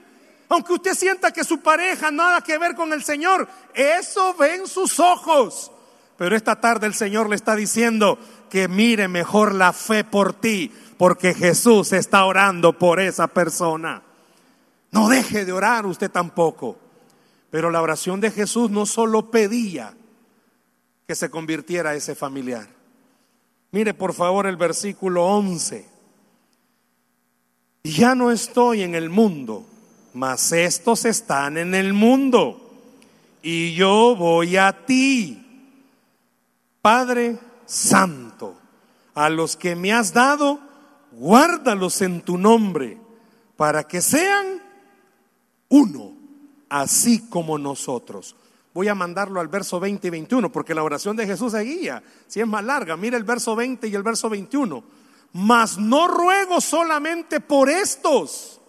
Aunque 0.49 0.73
usted 0.73 0.93
sienta 0.95 1.31
que 1.31 1.43
su 1.43 1.59
pareja 1.59 2.11
nada 2.11 2.41
que 2.41 2.57
ver 2.57 2.75
con 2.75 2.91
el 2.91 3.03
Señor, 3.03 3.47
eso 3.73 4.33
ven 4.33 4.67
sus 4.67 4.99
ojos. 4.99 5.71
Pero 6.17 6.35
esta 6.35 6.59
tarde 6.59 6.87
el 6.87 6.93
Señor 6.93 7.29
le 7.29 7.35
está 7.35 7.55
diciendo 7.55 8.17
que 8.49 8.67
mire 8.67 9.07
mejor 9.07 9.53
la 9.53 9.73
fe 9.73 10.03
por 10.03 10.33
ti, 10.33 10.71
porque 10.99 11.33
Jesús 11.33 11.93
está 11.93 12.25
orando 12.25 12.77
por 12.77 12.99
esa 12.99 13.25
persona. 13.25 14.03
No 14.91 15.09
deje 15.09 15.45
de 15.45 15.51
orar 15.51 15.87
usted 15.87 16.11
tampoco. 16.11 16.77
Pero 17.49 17.71
la 17.71 17.81
oración 17.81 18.21
de 18.21 18.29
Jesús 18.29 18.69
no 18.69 18.85
solo 18.85 19.31
pedía 19.31 19.95
que 21.07 21.15
se 21.15 21.31
convirtiera 21.31 21.95
ese 21.95 22.13
familiar. 22.13 22.67
Mire 23.71 23.95
por 23.95 24.13
favor 24.13 24.45
el 24.45 24.57
versículo 24.57 25.25
11. 25.25 25.89
Ya 27.85 28.13
no 28.13 28.29
estoy 28.29 28.83
en 28.83 28.93
el 28.93 29.09
mundo 29.09 29.65
mas 30.13 30.51
estos 30.51 31.05
están 31.05 31.57
en 31.57 31.75
el 31.75 31.93
mundo 31.93 32.59
y 33.41 33.73
yo 33.73 34.15
voy 34.15 34.57
a 34.57 34.85
ti. 34.85 35.45
Padre 36.81 37.39
Santo, 37.65 38.57
a 39.13 39.29
los 39.29 39.55
que 39.55 39.75
me 39.75 39.93
has 39.93 40.13
dado, 40.13 40.59
guárdalos 41.19 42.01
en 42.01 42.21
tu 42.21 42.37
nombre, 42.37 42.97
para 43.57 43.83
que 43.83 44.01
sean 44.01 44.61
uno, 45.67 46.13
así 46.69 47.29
como 47.29 47.57
nosotros. 47.57 48.35
Voy 48.73 48.87
a 48.87 48.95
mandarlo 48.95 49.41
al 49.41 49.49
verso 49.49 49.79
20 49.79 50.07
y 50.07 50.11
21, 50.11 50.51
porque 50.51 50.73
la 50.73 50.83
oración 50.83 51.17
de 51.17 51.27
Jesús 51.27 51.51
seguía. 51.51 52.01
Si 52.27 52.39
es 52.39 52.47
más 52.47 52.63
larga, 52.63 52.95
mire 52.95 53.17
el 53.17 53.25
verso 53.25 53.55
20 53.55 53.87
y 53.87 53.95
el 53.95 54.03
verso 54.03 54.29
21. 54.29 54.83
Mas 55.33 55.77
no 55.77 56.07
ruego 56.07 56.61
solamente 56.61 57.39
por 57.41 57.69
estos 57.69 58.59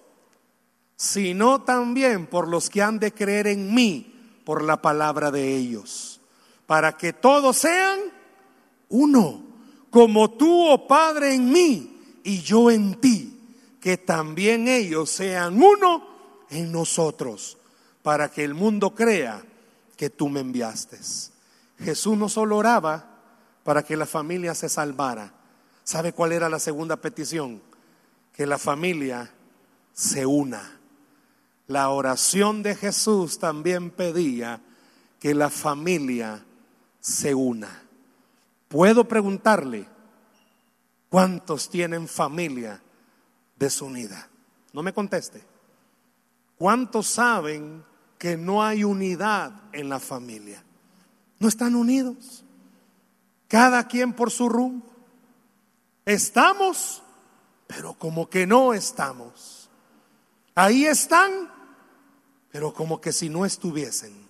sino 1.01 1.63
también 1.63 2.27
por 2.27 2.47
los 2.47 2.69
que 2.69 2.83
han 2.83 2.99
de 2.99 3.15
creer 3.15 3.47
en 3.47 3.73
mí 3.73 4.13
por 4.45 4.63
la 4.63 4.83
palabra 4.83 5.31
de 5.31 5.57
ellos, 5.57 6.21
para 6.67 6.99
que 6.99 7.15
todos 7.15 7.57
sean 7.57 7.99
uno, 8.91 9.43
como 9.89 10.33
tú, 10.33 10.67
oh 10.67 10.87
Padre, 10.87 11.33
en 11.33 11.51
mí 11.51 12.00
y 12.25 12.43
yo 12.43 12.71
en 12.71 13.01
ti, 13.01 13.39
que 13.81 13.97
también 13.97 14.69
ellos 14.69 15.11
sean 15.11 15.63
uno 15.63 16.07
en 16.51 16.71
nosotros, 16.73 17.59
para 18.03 18.31
que 18.31 18.45
el 18.45 18.55
mundo 18.55 18.95
crea 18.95 19.43
que 19.97 20.11
tú 20.11 20.29
me 20.29 20.41
enviaste. 20.41 20.99
Jesús 21.79 22.17
no 22.17 22.29
solo 22.29 22.57
oraba 22.57 23.07
para 23.65 23.83
que 23.83 23.97
la 23.97 24.07
familia 24.07 24.55
se 24.55 24.69
salvara, 24.69 25.33
¿sabe 25.85 26.13
cuál 26.13 26.33
era 26.33 26.49
la 26.49 26.59
segunda 26.59 26.97
petición? 26.97 27.63
Que 28.33 28.47
la 28.47 28.59
familia 28.59 29.31
se 29.93 30.25
una 30.27 30.81
la 31.71 31.91
oración 31.91 32.65
de 32.65 32.75
Jesús 32.75 33.39
también 33.39 33.91
pedía 33.91 34.61
que 35.21 35.37
la 35.37 35.51
familia 35.51 36.45
se 36.99 37.33
una. 37.33 37.85
Puedo 38.67 39.07
preguntarle, 39.07 39.87
¿cuántos 41.11 41.69
tienen 41.69 42.09
familia 42.09 42.81
desunida? 43.57 44.31
No 44.73 44.83
me 44.83 44.95
conteste. 44.95 45.45
¿Cuántos 46.57 47.09
saben 47.09 47.85
que 48.17 48.39
no 48.39 48.63
hay 48.63 48.85
unidad 48.85 49.53
en 49.73 49.91
la 49.91 50.01
familia? 50.01 50.65
No 51.39 51.49
están 51.49 51.75
unidos. 51.75 52.45
Cada 53.49 53.87
quien 53.89 54.15
por 54.15 54.31
su 54.31 54.49
rumbo. 54.49 54.87
Estamos, 56.07 57.03
pero 57.67 57.95
como 57.95 58.31
que 58.31 58.47
no 58.47 58.73
estamos. 58.73 59.69
Ahí 60.55 60.85
están, 60.85 61.51
pero 62.51 62.73
como 62.73 63.01
que 63.01 63.13
si 63.13 63.29
no 63.29 63.45
estuviesen. 63.45 64.29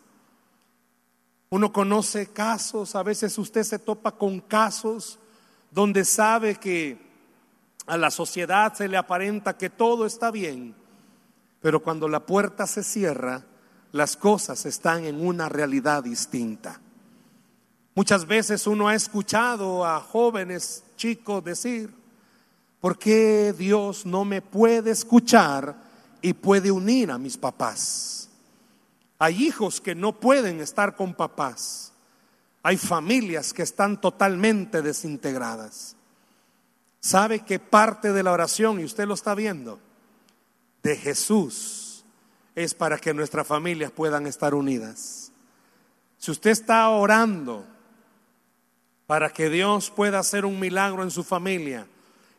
Uno 1.50 1.72
conoce 1.72 2.28
casos, 2.28 2.94
a 2.94 3.02
veces 3.02 3.36
usted 3.36 3.64
se 3.64 3.78
topa 3.78 4.12
con 4.12 4.40
casos 4.40 5.18
donde 5.70 6.04
sabe 6.04 6.56
que 6.56 6.98
a 7.86 7.96
la 7.96 8.10
sociedad 8.10 8.74
se 8.74 8.88
le 8.88 8.96
aparenta 8.96 9.56
que 9.56 9.70
todo 9.70 10.06
está 10.06 10.30
bien, 10.30 10.74
pero 11.60 11.82
cuando 11.82 12.08
la 12.08 12.20
puerta 12.20 12.66
se 12.66 12.82
cierra, 12.82 13.44
las 13.92 14.16
cosas 14.16 14.66
están 14.66 15.04
en 15.04 15.24
una 15.24 15.48
realidad 15.48 16.04
distinta. 16.04 16.80
Muchas 17.94 18.26
veces 18.26 18.66
uno 18.66 18.88
ha 18.88 18.94
escuchado 18.94 19.84
a 19.84 20.00
jóvenes 20.00 20.84
chicos 20.96 21.42
decir, 21.44 21.92
¿por 22.80 22.98
qué 22.98 23.52
Dios 23.56 24.06
no 24.06 24.24
me 24.24 24.40
puede 24.40 24.92
escuchar 24.92 25.90
y 26.22 26.32
puede 26.32 26.70
unir 26.70 27.10
a 27.10 27.18
mis 27.18 27.36
papás. 27.36 28.28
Hay 29.18 29.44
hijos 29.44 29.80
que 29.80 29.94
no 29.94 30.18
pueden 30.18 30.60
estar 30.60 30.96
con 30.96 31.14
papás. 31.14 31.89
Hay 32.62 32.76
familias 32.76 33.52
que 33.52 33.62
están 33.62 34.00
totalmente 34.00 34.82
desintegradas. 34.82 35.96
¿Sabe 37.00 37.40
que 37.40 37.58
parte 37.58 38.12
de 38.12 38.22
la 38.22 38.32
oración, 38.32 38.80
y 38.80 38.84
usted 38.84 39.06
lo 39.06 39.14
está 39.14 39.34
viendo, 39.34 39.80
de 40.82 40.96
Jesús 40.96 42.04
es 42.54 42.74
para 42.74 42.98
que 42.98 43.14
nuestras 43.14 43.46
familias 43.46 43.90
puedan 43.90 44.26
estar 44.26 44.54
unidas? 44.54 45.32
Si 46.18 46.30
usted 46.30 46.50
está 46.50 46.86
orando 46.90 47.66
para 49.06 49.30
que 49.30 49.48
Dios 49.48 49.90
pueda 49.90 50.18
hacer 50.18 50.44
un 50.44 50.60
milagro 50.60 51.02
en 51.02 51.10
su 51.10 51.24
familia 51.24 51.86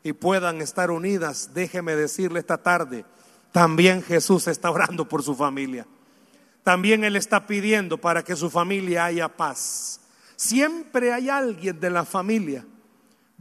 y 0.03 0.13
puedan 0.13 0.61
estar 0.61 0.91
unidas, 0.91 1.49
déjeme 1.55 1.95
decirle 1.95 2.39
esta 2.39 2.59
tarde, 2.59 3.05
también 3.51 4.03
Jesús 4.03 4.47
está 4.47 4.69
orando 4.69 5.09
por 5.09 5.23
su 5.23 5.35
familia. 5.35 5.87
También 6.63 7.03
Él 7.03 7.15
está 7.15 7.47
pidiendo 7.47 7.97
para 7.97 8.23
que 8.23 8.35
su 8.35 8.51
familia 8.51 9.05
haya 9.05 9.27
paz. 9.27 10.00
Siempre 10.41 11.13
hay 11.13 11.29
alguien 11.29 11.79
de 11.79 11.91
la 11.91 12.03
familia. 12.03 12.65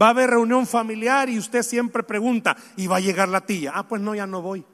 Va 0.01 0.09
a 0.09 0.11
haber 0.11 0.29
reunión 0.29 0.67
familiar 0.67 1.31
y 1.31 1.39
usted 1.39 1.63
siempre 1.63 2.03
pregunta, 2.03 2.55
¿y 2.77 2.89
va 2.89 2.99
a 2.99 3.01
llegar 3.01 3.31
la 3.31 3.41
tía? 3.41 3.73
Ah, 3.75 3.89
pues 3.89 4.03
no, 4.03 4.15
ya 4.15 4.27
no 4.27 4.43
voy. 4.43 4.67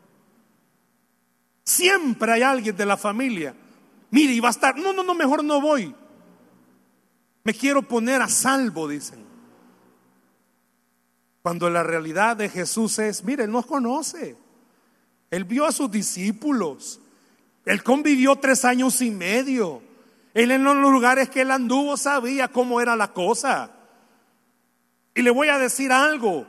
Siempre 1.62 2.32
hay 2.32 2.42
alguien 2.42 2.76
de 2.76 2.84
la 2.84 2.96
familia. 2.96 3.54
Mire, 4.10 4.32
y 4.32 4.40
va 4.40 4.48
a 4.48 4.50
estar, 4.50 4.76
no, 4.76 4.92
no, 4.92 5.04
no, 5.04 5.14
mejor 5.14 5.44
no 5.44 5.60
voy. 5.60 5.94
Me 7.44 7.54
quiero 7.54 7.82
poner 7.82 8.20
a 8.20 8.28
salvo, 8.28 8.88
dicen. 8.88 9.24
Cuando 11.42 11.70
la 11.70 11.84
realidad 11.84 12.36
de 12.36 12.48
Jesús 12.48 12.98
es, 12.98 13.22
mire, 13.22 13.46
no 13.46 13.62
conoce. 13.62 14.36
Él 15.30 15.44
vio 15.44 15.64
a 15.64 15.70
sus 15.70 15.88
discípulos. 15.92 16.98
Él 17.64 17.84
convivió 17.84 18.34
tres 18.34 18.64
años 18.64 19.00
y 19.00 19.12
medio. 19.12 19.85
Él 20.36 20.50
en 20.50 20.64
los 20.64 20.76
lugares 20.76 21.30
que 21.30 21.40
él 21.40 21.50
anduvo 21.50 21.96
sabía 21.96 22.48
cómo 22.48 22.82
era 22.82 22.94
la 22.94 23.14
cosa. 23.14 23.70
Y 25.14 25.22
le 25.22 25.30
voy 25.30 25.48
a 25.48 25.56
decir 25.56 25.90
algo. 25.90 26.46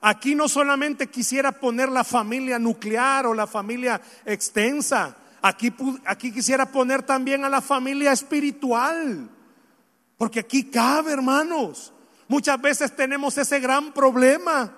Aquí 0.00 0.34
no 0.34 0.48
solamente 0.48 1.06
quisiera 1.06 1.52
poner 1.52 1.88
la 1.88 2.02
familia 2.02 2.58
nuclear 2.58 3.28
o 3.28 3.34
la 3.34 3.46
familia 3.46 4.00
extensa. 4.26 5.16
Aquí, 5.40 5.72
aquí 6.04 6.32
quisiera 6.32 6.66
poner 6.66 7.04
también 7.04 7.44
a 7.44 7.48
la 7.48 7.60
familia 7.60 8.10
espiritual. 8.10 9.30
Porque 10.16 10.40
aquí 10.40 10.64
cabe, 10.64 11.12
hermanos. 11.12 11.92
Muchas 12.26 12.60
veces 12.60 12.96
tenemos 12.96 13.38
ese 13.38 13.60
gran 13.60 13.92
problema. 13.92 14.74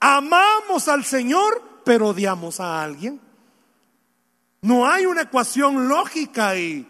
Amamos 0.00 0.88
al 0.88 1.04
Señor, 1.04 1.82
pero 1.84 2.08
odiamos 2.08 2.58
a 2.58 2.82
alguien. 2.82 3.20
No 4.62 4.90
hay 4.90 5.04
una 5.04 5.20
ecuación 5.20 5.88
lógica 5.88 6.48
ahí. 6.48 6.88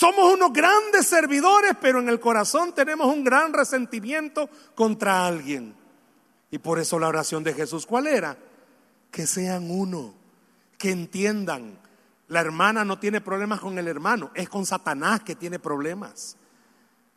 Somos 0.00 0.32
unos 0.32 0.50
grandes 0.54 1.06
servidores, 1.06 1.72
pero 1.78 2.00
en 2.00 2.08
el 2.08 2.18
corazón 2.18 2.74
tenemos 2.74 3.06
un 3.14 3.22
gran 3.22 3.52
resentimiento 3.52 4.48
contra 4.74 5.26
alguien. 5.26 5.74
Y 6.50 6.56
por 6.56 6.78
eso 6.78 6.98
la 6.98 7.08
oración 7.08 7.44
de 7.44 7.52
Jesús, 7.52 7.84
¿cuál 7.84 8.06
era? 8.06 8.38
Que 9.10 9.26
sean 9.26 9.70
uno, 9.70 10.14
que 10.78 10.90
entiendan. 10.90 11.78
La 12.28 12.40
hermana 12.40 12.82
no 12.82 12.98
tiene 12.98 13.20
problemas 13.20 13.60
con 13.60 13.76
el 13.76 13.88
hermano, 13.88 14.30
es 14.34 14.48
con 14.48 14.64
Satanás 14.64 15.20
que 15.20 15.34
tiene 15.34 15.58
problemas. 15.58 16.38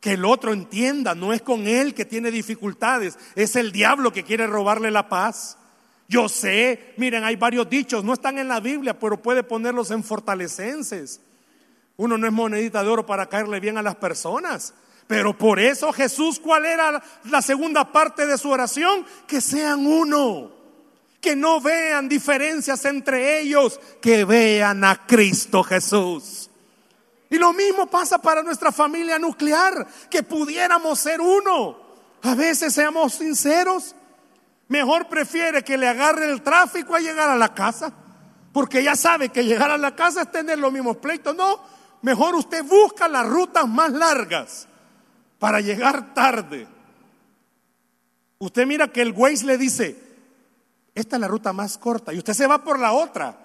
que 0.02 0.16
el 0.16 0.26
otro 0.26 0.52
entienda, 0.52 1.16
no 1.16 1.32
es 1.32 1.42
con 1.42 1.66
él 1.66 1.94
que 1.94 2.04
tiene 2.04 2.32
dificultades, 2.32 3.18
es 3.36 3.56
el 3.56 3.72
diablo 3.72 4.12
que 4.12 4.26
quiere 4.26 4.46
robarle 4.46 4.92
la 4.92 5.08
paz. 5.08 5.58
Yo 6.10 6.28
sé, 6.28 6.94
miren, 6.98 7.24
hay 7.24 7.38
varios 7.38 7.70
dichos, 7.70 8.04
no 8.04 8.12
están 8.12 8.40
en 8.40 8.50
la 8.50 8.60
Biblia, 8.60 9.00
pero 9.00 9.22
puede 9.22 9.42
ponerlos 9.42 9.90
en 9.92 10.04
fortalecenses. 10.04 11.22
Uno 11.98 12.18
no 12.18 12.28
es 12.28 12.34
monedita 12.34 12.84
de 12.84 12.90
oro 12.90 13.06
para 13.06 13.28
caerle 13.28 13.60
bien 13.60 13.78
a 13.78 13.84
las 13.84 13.96
personas. 13.96 14.74
Pero 15.08 15.38
por 15.38 15.60
eso 15.60 15.92
Jesús, 15.92 16.40
¿cuál 16.40 16.66
era 16.66 17.04
la 17.26 17.42
segunda 17.42 17.92
parte 17.92 18.26
de 18.26 18.38
su 18.38 18.50
oración? 18.50 19.06
Que 19.28 19.42
sean 19.42 19.86
uno, 19.86 20.52
que 21.22 21.36
no 21.36 21.62
vean 21.62 22.08
diferencias 22.10 22.86
entre 22.86 23.40
ellos, 23.40 23.80
que 24.02 24.26
vean 24.26 24.84
a 24.84 25.06
Cristo 25.06 25.64
Jesús. 25.64 26.50
Y 27.30 27.38
lo 27.38 27.52
mismo 27.52 27.88
pasa 27.88 28.20
para 28.20 28.44
nuestra 28.44 28.72
familia 28.72 29.20
nuclear, 29.20 29.88
que 30.10 30.24
pudiéramos 30.24 31.00
ser 31.00 31.20
uno. 31.20 31.78
A 32.22 32.36
veces 32.36 32.74
seamos 32.74 33.16
sinceros, 33.16 33.96
mejor 34.68 35.08
prefiere 35.08 35.64
que 35.64 35.78
le 35.78 35.88
agarre 35.88 36.32
el 36.32 36.42
tráfico 36.42 36.96
a 36.96 37.00
llegar 37.00 37.30
a 37.30 37.36
la 37.36 37.54
casa, 37.54 37.92
porque 38.54 38.84
ya 38.84 38.96
sabe 38.96 39.30
que 39.30 39.44
llegar 39.44 39.72
a 39.72 39.78
la 39.78 39.96
casa 39.96 40.22
es 40.22 40.32
tener 40.32 40.60
los 40.60 40.72
mismos 40.72 40.98
pleitos. 40.98 41.36
No, 41.36 41.60
mejor 42.04 42.36
usted 42.36 42.64
busca 42.64 43.08
las 43.08 43.28
rutas 43.28 43.68
más 43.68 43.92
largas 43.92 44.68
para 45.40 45.60
llegar 45.60 46.14
tarde. 46.14 46.68
Usted 48.38 48.68
mira 48.68 48.90
que 48.90 49.02
el 49.02 49.14
Waze 49.14 49.46
le 49.46 49.58
dice, 49.58 49.98
esta 50.94 51.16
es 51.16 51.20
la 51.20 51.28
ruta 51.28 51.52
más 51.54 51.78
corta 51.78 52.14
y 52.14 52.20
usted 52.20 52.34
se 52.34 52.46
va 52.46 52.64
por 52.64 52.78
la 52.78 52.92
otra. 52.92 53.40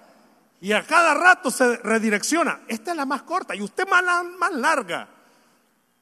Y 0.61 0.73
a 0.73 0.85
cada 0.85 1.13
rato 1.13 1.49
se 1.49 1.77
redirecciona. 1.77 2.61
Esta 2.67 2.91
es 2.91 2.97
la 2.97 3.05
más 3.05 3.23
corta 3.23 3.55
y 3.55 3.61
usted 3.61 3.87
más, 3.87 4.03
más 4.37 4.53
larga. 4.53 5.07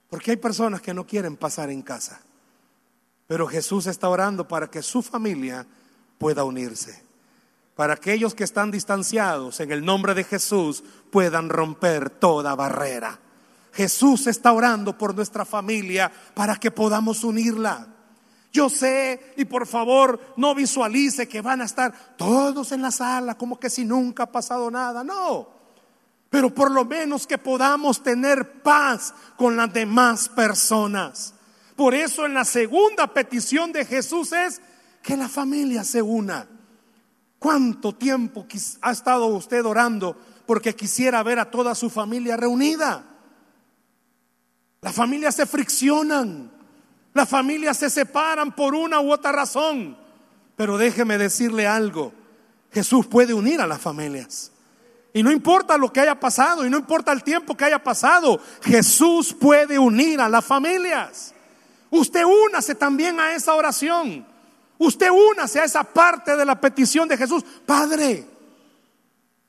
Porque 0.09 0.31
hay 0.31 0.37
personas 0.37 0.81
que 0.81 0.93
no 0.93 1.05
quieren 1.05 1.37
pasar 1.37 1.69
en 1.69 1.83
casa. 1.83 2.19
Pero 3.27 3.47
Jesús 3.47 3.85
está 3.85 4.09
orando 4.09 4.47
para 4.47 4.67
que 4.67 4.81
su 4.81 5.03
familia 5.03 5.65
pueda 6.17 6.43
unirse. 6.43 7.06
Para 7.77 7.95
que 7.95 8.11
aquellos 8.11 8.33
que 8.33 8.43
están 8.43 8.71
distanciados 8.71 9.59
en 9.59 9.71
el 9.71 9.85
nombre 9.85 10.15
de 10.15 10.23
Jesús 10.23 10.83
puedan 11.11 11.47
romper 11.47 12.09
toda 12.09 12.55
barrera. 12.55 13.19
Jesús 13.71 14.25
está 14.25 14.51
orando 14.51 14.97
por 14.97 15.13
nuestra 15.13 15.45
familia 15.45 16.11
para 16.33 16.55
que 16.55 16.71
podamos 16.71 17.23
unirla. 17.23 17.87
Yo 18.51 18.69
sé, 18.69 19.33
y 19.37 19.45
por 19.45 19.67
favor 19.67 20.19
no 20.37 20.55
visualice 20.55 21.27
que 21.27 21.41
van 21.41 21.61
a 21.61 21.65
estar 21.65 22.15
todos 22.17 22.71
en 22.71 22.81
la 22.81 22.89
sala 22.89 23.37
como 23.37 23.59
que 23.59 23.69
si 23.69 23.85
nunca 23.85 24.23
ha 24.23 24.31
pasado 24.31 24.71
nada. 24.71 25.03
No, 25.03 25.47
pero 26.31 26.51
por 26.51 26.71
lo 26.71 26.83
menos 26.83 27.27
que 27.27 27.37
podamos 27.37 28.01
tener 28.01 28.63
paz 28.63 29.13
con 29.35 29.55
las 29.55 29.71
demás 29.71 30.29
personas. 30.29 31.35
Por 31.75 31.93
eso 31.93 32.25
en 32.25 32.33
la 32.33 32.45
segunda 32.45 33.05
petición 33.13 33.71
de 33.71 33.85
Jesús 33.85 34.31
es 34.33 34.59
que 35.03 35.15
la 35.15 35.29
familia 35.29 35.83
se 35.83 36.01
una. 36.01 36.56
¿Cuánto 37.39 37.93
tiempo 37.93 38.45
ha 38.81 38.91
estado 38.91 39.27
usted 39.27 39.63
orando 39.65 40.17
porque 40.45 40.75
quisiera 40.75 41.21
ver 41.23 41.39
a 41.39 41.51
toda 41.51 41.75
su 41.75 41.89
familia 41.89 42.35
reunida? 42.35 43.03
Las 44.81 44.95
familias 44.95 45.35
se 45.35 45.45
friccionan, 45.45 46.51
las 47.13 47.29
familias 47.29 47.77
se 47.77 47.89
separan 47.89 48.55
por 48.55 48.73
una 48.73 48.99
u 48.99 49.11
otra 49.11 49.31
razón. 49.31 49.97
Pero 50.55 50.77
déjeme 50.77 51.17
decirle 51.17 51.67
algo, 51.67 52.13
Jesús 52.71 53.05
puede 53.05 53.33
unir 53.33 53.61
a 53.61 53.67
las 53.67 53.81
familias. 53.81 54.51
Y 55.13 55.23
no 55.23 55.31
importa 55.31 55.77
lo 55.77 55.91
que 55.91 55.99
haya 55.99 56.19
pasado, 56.19 56.65
y 56.65 56.69
no 56.69 56.77
importa 56.77 57.11
el 57.11 57.23
tiempo 57.23 57.55
que 57.55 57.65
haya 57.65 57.83
pasado, 57.83 58.39
Jesús 58.61 59.33
puede 59.33 59.79
unir 59.79 60.19
a 60.21 60.29
las 60.29 60.45
familias. 60.45 61.33
Usted 61.89 62.23
únase 62.23 62.75
también 62.75 63.19
a 63.19 63.33
esa 63.33 63.55
oración. 63.55 64.25
Usted 64.77 65.09
únase 65.09 65.59
a 65.59 65.65
esa 65.65 65.83
parte 65.83 66.35
de 66.35 66.45
la 66.45 66.59
petición 66.59 67.07
de 67.07 67.17
Jesús. 67.17 67.43
Padre, 67.65 68.25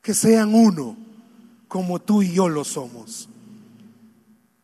que 0.01 0.15
sean 0.15 0.55
uno 0.55 0.97
como 1.69 2.01
tú 2.01 2.23
y 2.23 2.33
yo 2.33 2.49
lo 2.49 2.65
somos. 2.65 3.29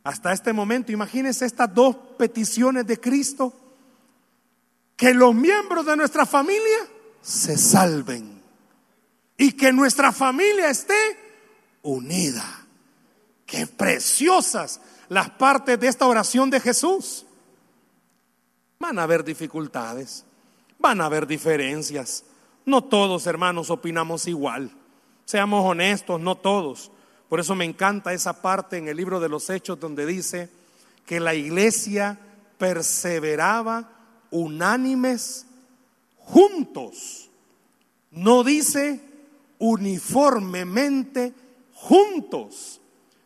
Hasta 0.03 0.33
este 0.33 0.53
momento, 0.53 0.93
imagínense 0.93 1.47
estas 1.47 1.75
dos 1.75 1.97
peticiones 2.19 2.87
de 2.87 3.01
Cristo, 3.01 3.53
que 4.97 5.15
los 5.15 5.35
miembros 5.35 5.87
de 5.87 5.97
nuestra 5.97 6.27
familia 6.27 6.87
se 7.23 7.57
salven 7.57 8.43
y 9.37 9.53
que 9.53 9.73
nuestra 9.73 10.13
familia 10.13 10.71
esté 10.71 10.95
unida. 11.83 12.45
Qué 13.47 13.67
preciosas 13.67 14.81
las 15.09 15.31
partes 15.31 15.79
de 15.79 15.89
esta 15.89 16.07
oración 16.07 16.51
de 16.51 16.61
Jesús. 16.61 17.27
Van 18.79 18.99
a 18.99 19.05
haber 19.05 19.25
dificultades, 19.25 20.25
van 20.85 21.01
a 21.01 21.07
haber 21.07 21.27
diferencias. 21.27 22.25
No 22.67 22.85
todos, 22.85 23.27
hermanos, 23.27 23.71
opinamos 23.71 24.29
igual. 24.29 24.71
Seamos 25.25 25.65
honestos, 25.65 26.21
no 26.21 26.37
todos. 26.37 26.91
Por 27.31 27.41
eso 27.41 27.55
me 27.55 27.65
encanta 27.65 28.13
esa 28.13 28.43
parte 28.43 28.77
en 28.77 28.89
el 28.89 28.99
libro 28.99 29.19
de 29.19 29.31
los 29.31 29.49
Hechos 29.49 29.81
donde 29.81 30.05
dice 30.05 30.51
que 31.07 31.21
la 31.21 31.35
iglesia 31.35 32.19
perseveraba 32.59 33.91
unánimes 34.31 35.47
juntos. 36.19 37.31
No 38.11 38.45
dice 38.45 39.01
uniformemente 39.59 41.33
juntos. 41.73 42.83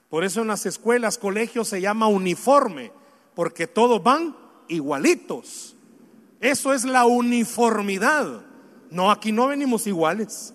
Por 0.09 0.23
eso 0.23 0.43
en 0.43 0.47
las 0.47 0.65
escuelas, 0.65 1.19
colegios 1.19 1.67
se 1.67 1.81
llama 1.81 2.07
uniforme, 2.07 2.93
porque 3.35 3.67
todos 3.67 4.01
van 4.01 4.37
igualitos. 4.69 5.75
Eso 6.41 6.73
es 6.73 6.85
la 6.85 7.05
uniformidad. 7.05 8.43
No, 8.91 9.11
aquí 9.11 9.33
no 9.33 9.49
venimos 9.49 9.87
iguales. 9.87 10.55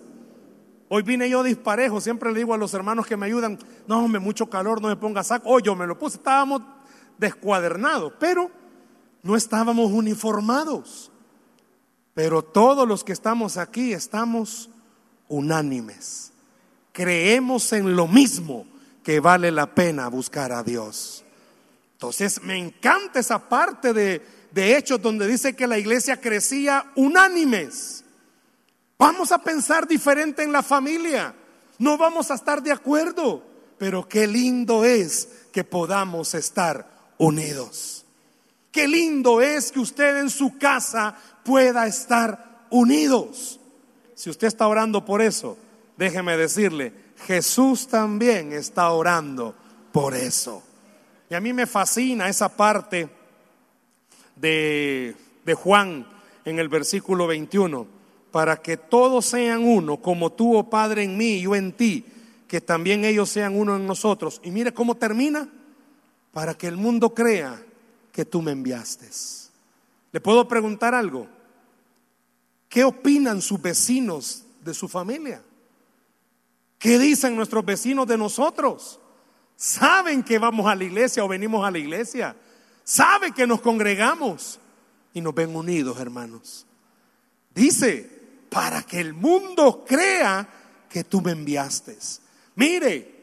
Hoy 0.88 1.02
vine 1.02 1.28
yo 1.28 1.42
disparejo, 1.42 2.00
siempre 2.00 2.30
le 2.32 2.38
digo 2.38 2.54
a 2.54 2.58
los 2.58 2.74
hermanos 2.74 3.06
que 3.06 3.16
me 3.16 3.26
ayudan, 3.26 3.58
no, 3.86 4.06
me 4.06 4.18
mucho 4.18 4.48
calor, 4.48 4.80
no 4.80 4.88
me 4.88 4.96
ponga 4.96 5.22
saco. 5.22 5.48
Hoy 5.48 5.62
yo 5.62 5.74
me 5.74 5.86
lo 5.86 5.98
puse, 5.98 6.18
estábamos 6.18 6.62
descuadernados, 7.18 8.12
pero 8.18 8.50
no 9.22 9.36
estábamos 9.36 9.90
uniformados. 9.90 11.10
Pero 12.12 12.42
todos 12.42 12.86
los 12.86 13.02
que 13.02 13.12
estamos 13.12 13.56
aquí 13.56 13.92
estamos 13.92 14.70
unánimes. 15.28 16.32
Creemos 16.92 17.72
en 17.72 17.96
lo 17.96 18.06
mismo 18.06 18.66
que 19.02 19.20
vale 19.20 19.50
la 19.50 19.74
pena 19.74 20.06
buscar 20.08 20.52
a 20.52 20.62
Dios. 20.62 21.24
Entonces 21.94 22.42
me 22.42 22.56
encanta 22.56 23.18
esa 23.18 23.48
parte 23.48 23.92
de, 23.92 24.22
de 24.54 24.76
Hechos 24.76 25.02
donde 25.02 25.26
dice 25.26 25.56
que 25.56 25.66
la 25.66 25.78
iglesia 25.78 26.20
crecía 26.20 26.92
unánimes. 26.94 28.04
Vamos 28.96 29.32
a 29.32 29.38
pensar 29.38 29.88
diferente 29.88 30.44
en 30.44 30.52
la 30.52 30.62
familia. 30.62 31.34
No 31.78 31.98
vamos 31.98 32.30
a 32.30 32.34
estar 32.34 32.62
de 32.62 32.70
acuerdo, 32.70 33.42
pero 33.78 34.08
qué 34.08 34.28
lindo 34.28 34.84
es 34.84 35.28
que 35.52 35.64
podamos 35.64 36.34
estar 36.34 36.88
unidos. 37.18 38.06
Qué 38.70 38.86
lindo 38.86 39.40
es 39.40 39.72
que 39.72 39.80
usted 39.80 40.18
en 40.18 40.30
su 40.30 40.56
casa 40.56 41.16
pueda 41.44 41.88
estar 41.88 42.66
unidos. 42.70 43.58
Si 44.14 44.30
usted 44.30 44.46
está 44.46 44.68
orando 44.68 45.04
por 45.04 45.20
eso, 45.20 45.58
déjeme 45.96 46.36
decirle, 46.36 46.92
Jesús 47.26 47.88
también 47.88 48.52
está 48.52 48.90
orando 48.90 49.52
por 49.90 50.14
eso. 50.14 50.62
Y 51.28 51.34
a 51.34 51.40
mí 51.40 51.52
me 51.52 51.66
fascina 51.66 52.28
esa 52.28 52.48
parte 52.48 53.23
de, 54.36 55.16
de 55.44 55.54
Juan 55.54 56.06
en 56.44 56.58
el 56.58 56.68
versículo 56.68 57.26
21 57.26 57.86
para 58.34 58.56
que 58.56 58.76
todos 58.76 59.26
sean 59.26 59.62
uno, 59.62 59.98
como 59.98 60.32
tú, 60.32 60.56
oh 60.56 60.68
Padre, 60.68 61.04
en 61.04 61.16
mí 61.16 61.34
y 61.34 61.42
yo 61.42 61.54
en 61.54 61.72
ti, 61.72 62.04
que 62.48 62.60
también 62.60 63.04
ellos 63.04 63.30
sean 63.30 63.56
uno 63.56 63.76
en 63.76 63.86
nosotros. 63.86 64.40
Y 64.42 64.50
mire 64.50 64.74
cómo 64.74 64.96
termina, 64.96 65.48
para 66.32 66.54
que 66.54 66.66
el 66.66 66.76
mundo 66.76 67.14
crea 67.14 67.64
que 68.10 68.24
tú 68.24 68.42
me 68.42 68.50
enviaste. 68.50 69.08
¿Le 70.10 70.20
puedo 70.20 70.48
preguntar 70.48 70.96
algo? 70.96 71.28
¿Qué 72.68 72.82
opinan 72.82 73.40
sus 73.40 73.62
vecinos 73.62 74.44
de 74.64 74.74
su 74.74 74.88
familia? 74.88 75.40
¿Qué 76.76 76.98
dicen 76.98 77.36
nuestros 77.36 77.64
vecinos 77.64 78.08
de 78.08 78.18
nosotros? 78.18 78.98
¿Saben 79.54 80.24
que 80.24 80.40
vamos 80.40 80.66
a 80.66 80.74
la 80.74 80.82
iglesia 80.82 81.24
o 81.24 81.28
venimos 81.28 81.64
a 81.64 81.70
la 81.70 81.78
iglesia? 81.78 82.34
¿Saben 82.84 83.32
que 83.32 83.46
nos 83.46 83.62
congregamos? 83.62 84.60
Y 85.14 85.20
nos 85.20 85.34
ven 85.34 85.56
unidos, 85.56 85.98
hermanos. 85.98 86.66
Dice, 87.54 88.14
para 88.50 88.82
que 88.82 89.00
el 89.00 89.14
mundo 89.14 89.84
crea 89.86 90.46
que 90.88 91.04
tú 91.04 91.20
me 91.20 91.32
enviaste. 91.32 91.96
Mire, 92.56 93.14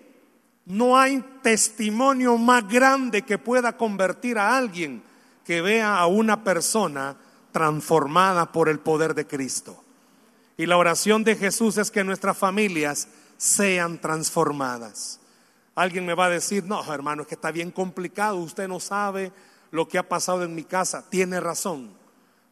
no 0.65 0.97
hay 0.97 1.24
testimonio 1.41 2.38
más 2.38 2.67
grande 2.67 3.21
que 3.21 3.38
pueda 3.38 3.78
convertir 3.78 4.38
a 4.38 4.58
alguien 4.58 5.04
que 5.45 5.62
vea 5.62 5.97
a 5.97 6.08
una 6.08 6.43
persona 6.43 7.17
transformada 7.52 8.52
por 8.52 8.67
el 8.69 8.80
poder 8.80 9.13
de 9.13 9.28
Cristo. 9.28 9.84
Y 10.58 10.65
la 10.65 10.78
oración 10.78 11.24
de 11.24 11.36
Jesús 11.36 11.78
es 11.78 11.91
que 11.91 12.04
nuestras 12.04 12.38
familias 12.38 13.08
sean 13.38 14.00
transformadas. 14.00 15.19
Alguien 15.76 16.06
me 16.06 16.13
va 16.13 16.26
a 16.26 16.30
decir, 16.30 16.63
no, 16.65 16.93
hermano, 16.93 17.24
es 17.24 17.28
que 17.28 17.36
está 17.36 17.52
bien 17.52 17.71
complicado, 17.71 18.36
usted 18.38 18.67
no 18.67 18.80
sabe 18.80 19.32
lo 19.71 19.88
que 19.88 19.97
ha 19.97 20.07
pasado 20.07 20.43
en 20.43 20.53
mi 20.53 20.63
casa. 20.63 21.10
Tiene 21.10 21.39
razón, 21.39 21.91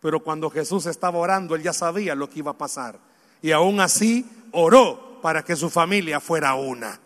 pero 0.02 0.22
cuando 0.22 0.50
Jesús 0.50 0.86
estaba 0.86 1.20
orando, 1.20 1.56
él 1.56 1.62
ya 1.62 1.74
sabía 1.74 2.16
lo 2.16 2.30
que 2.30 2.40
iba 2.40 2.52
a 2.52 2.58
pasar. 2.58 3.00
Y 3.42 3.52
aún 3.52 3.80
así 3.80 4.26
oró 4.52 5.20
para 5.22 5.44
que 5.44 5.56
su 5.56 5.70
familia 5.70 6.20
fuera 6.20 6.56
una. 6.56 7.00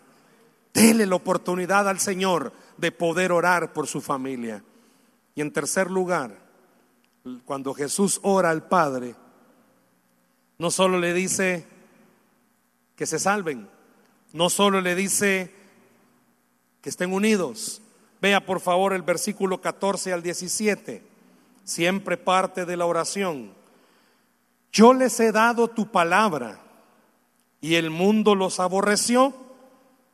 Dele 0.72 1.06
la 1.06 1.16
oportunidad 1.16 1.88
al 1.88 2.00
Señor 2.00 2.52
de 2.76 2.90
poder 2.92 3.32
orar 3.32 3.72
por 3.72 3.86
su 3.86 4.00
familia. 4.00 4.62
Y 5.34 5.40
en 5.40 5.52
tercer 5.52 5.90
lugar, 5.90 6.36
cuando 7.44 7.74
Jesús 7.74 8.20
ora 8.22 8.50
al 8.50 8.66
Padre, 8.66 9.14
no 10.58 10.70
solo 10.70 10.98
le 10.98 11.12
dice 11.12 11.66
que 12.96 13.06
se 13.06 13.18
salven, 13.18 13.68
no 14.32 14.50
solo 14.50 14.80
le 14.80 14.94
dice 14.94 15.52
que 16.80 16.90
estén 16.90 17.12
unidos. 17.12 17.80
Vea 18.24 18.46
por 18.46 18.60
favor 18.60 18.94
el 18.94 19.02
versículo 19.02 19.60
14 19.60 20.14
al 20.14 20.22
17, 20.22 21.02
siempre 21.62 22.16
parte 22.16 22.64
de 22.64 22.74
la 22.74 22.86
oración. 22.86 23.52
Yo 24.72 24.94
les 24.94 25.20
he 25.20 25.30
dado 25.30 25.68
tu 25.68 25.90
palabra 25.90 26.58
y 27.60 27.74
el 27.74 27.90
mundo 27.90 28.34
los 28.34 28.60
aborreció 28.60 29.34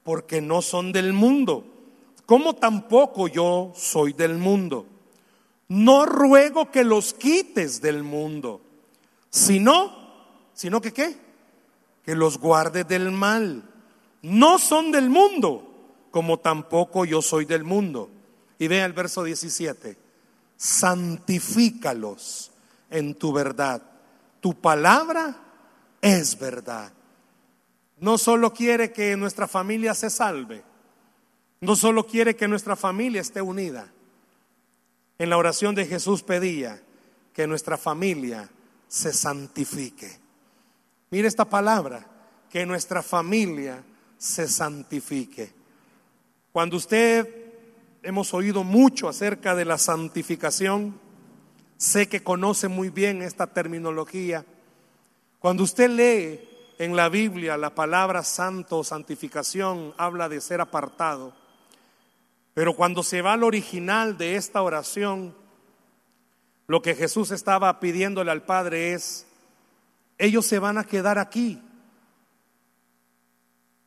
porque 0.02 0.40
no 0.40 0.60
son 0.60 0.90
del 0.90 1.12
mundo, 1.12 1.64
como 2.26 2.56
tampoco 2.56 3.28
yo 3.28 3.70
soy 3.76 4.12
del 4.12 4.38
mundo. 4.38 4.86
No 5.68 6.04
ruego 6.04 6.72
que 6.72 6.82
los 6.82 7.14
quites 7.14 7.80
del 7.80 8.02
mundo, 8.02 8.60
sino, 9.30 9.96
sino 10.52 10.80
que 10.80 10.92
qué? 10.92 11.16
Que 12.04 12.16
los 12.16 12.38
guardes 12.38 12.88
del 12.88 13.12
mal. 13.12 13.62
No 14.22 14.58
son 14.58 14.90
del 14.90 15.10
mundo, 15.10 15.69
como 16.10 16.38
tampoco 16.38 17.04
yo 17.04 17.22
soy 17.22 17.44
del 17.44 17.64
mundo. 17.64 18.10
Y 18.58 18.68
vea 18.68 18.84
el 18.84 18.92
verso 18.92 19.24
17, 19.24 19.96
santifícalos 20.56 22.50
en 22.90 23.14
tu 23.14 23.32
verdad. 23.32 23.82
Tu 24.40 24.54
palabra 24.54 25.36
es 26.00 26.38
verdad. 26.38 26.92
No 27.98 28.18
solo 28.18 28.52
quiere 28.52 28.92
que 28.92 29.16
nuestra 29.16 29.46
familia 29.46 29.94
se 29.94 30.10
salve, 30.10 30.62
no 31.60 31.76
solo 31.76 32.06
quiere 32.06 32.36
que 32.36 32.48
nuestra 32.48 32.76
familia 32.76 33.20
esté 33.20 33.42
unida. 33.42 33.92
En 35.18 35.28
la 35.28 35.36
oración 35.36 35.74
de 35.74 35.84
Jesús 35.86 36.22
pedía 36.22 36.80
que 37.34 37.46
nuestra 37.46 37.76
familia 37.76 38.48
se 38.88 39.12
santifique. 39.12 40.18
Mire 41.10 41.28
esta 41.28 41.44
palabra, 41.44 42.06
que 42.48 42.64
nuestra 42.64 43.02
familia 43.02 43.84
se 44.16 44.48
santifique. 44.48 45.52
Cuando 46.52 46.76
usted 46.76 47.28
hemos 48.02 48.34
oído 48.34 48.64
mucho 48.64 49.08
acerca 49.08 49.54
de 49.54 49.64
la 49.64 49.78
santificación, 49.78 50.98
sé 51.76 52.08
que 52.08 52.24
conoce 52.24 52.66
muy 52.66 52.90
bien 52.90 53.22
esta 53.22 53.46
terminología. 53.46 54.44
Cuando 55.38 55.62
usted 55.62 55.88
lee 55.90 56.40
en 56.78 56.96
la 56.96 57.08
Biblia 57.08 57.56
la 57.56 57.74
palabra 57.74 58.24
santo 58.24 58.78
o 58.78 58.84
santificación, 58.84 59.94
habla 59.96 60.28
de 60.28 60.40
ser 60.40 60.60
apartado. 60.60 61.34
Pero 62.52 62.74
cuando 62.74 63.04
se 63.04 63.22
va 63.22 63.34
al 63.34 63.44
original 63.44 64.18
de 64.18 64.34
esta 64.34 64.60
oración, 64.62 65.36
lo 66.66 66.82
que 66.82 66.96
Jesús 66.96 67.30
estaba 67.30 67.78
pidiéndole 67.78 68.32
al 68.32 68.42
Padre 68.42 68.92
es, 68.92 69.26
ellos 70.18 70.46
se 70.46 70.58
van 70.58 70.78
a 70.78 70.84
quedar 70.84 71.18
aquí 71.18 71.62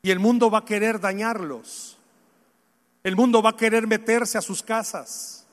y 0.02 0.12
el 0.12 0.20
mundo 0.20 0.50
va 0.50 0.60
a 0.60 0.66
querer 0.66 1.00
dañarlos. 1.00 1.98
El 3.04 3.16
mundo 3.18 3.42
va 3.42 3.52
a 3.52 3.58
querer 3.58 3.86
meterse 3.86 4.38
a 4.38 4.42
sus 4.42 4.64
casas. 4.64 5.46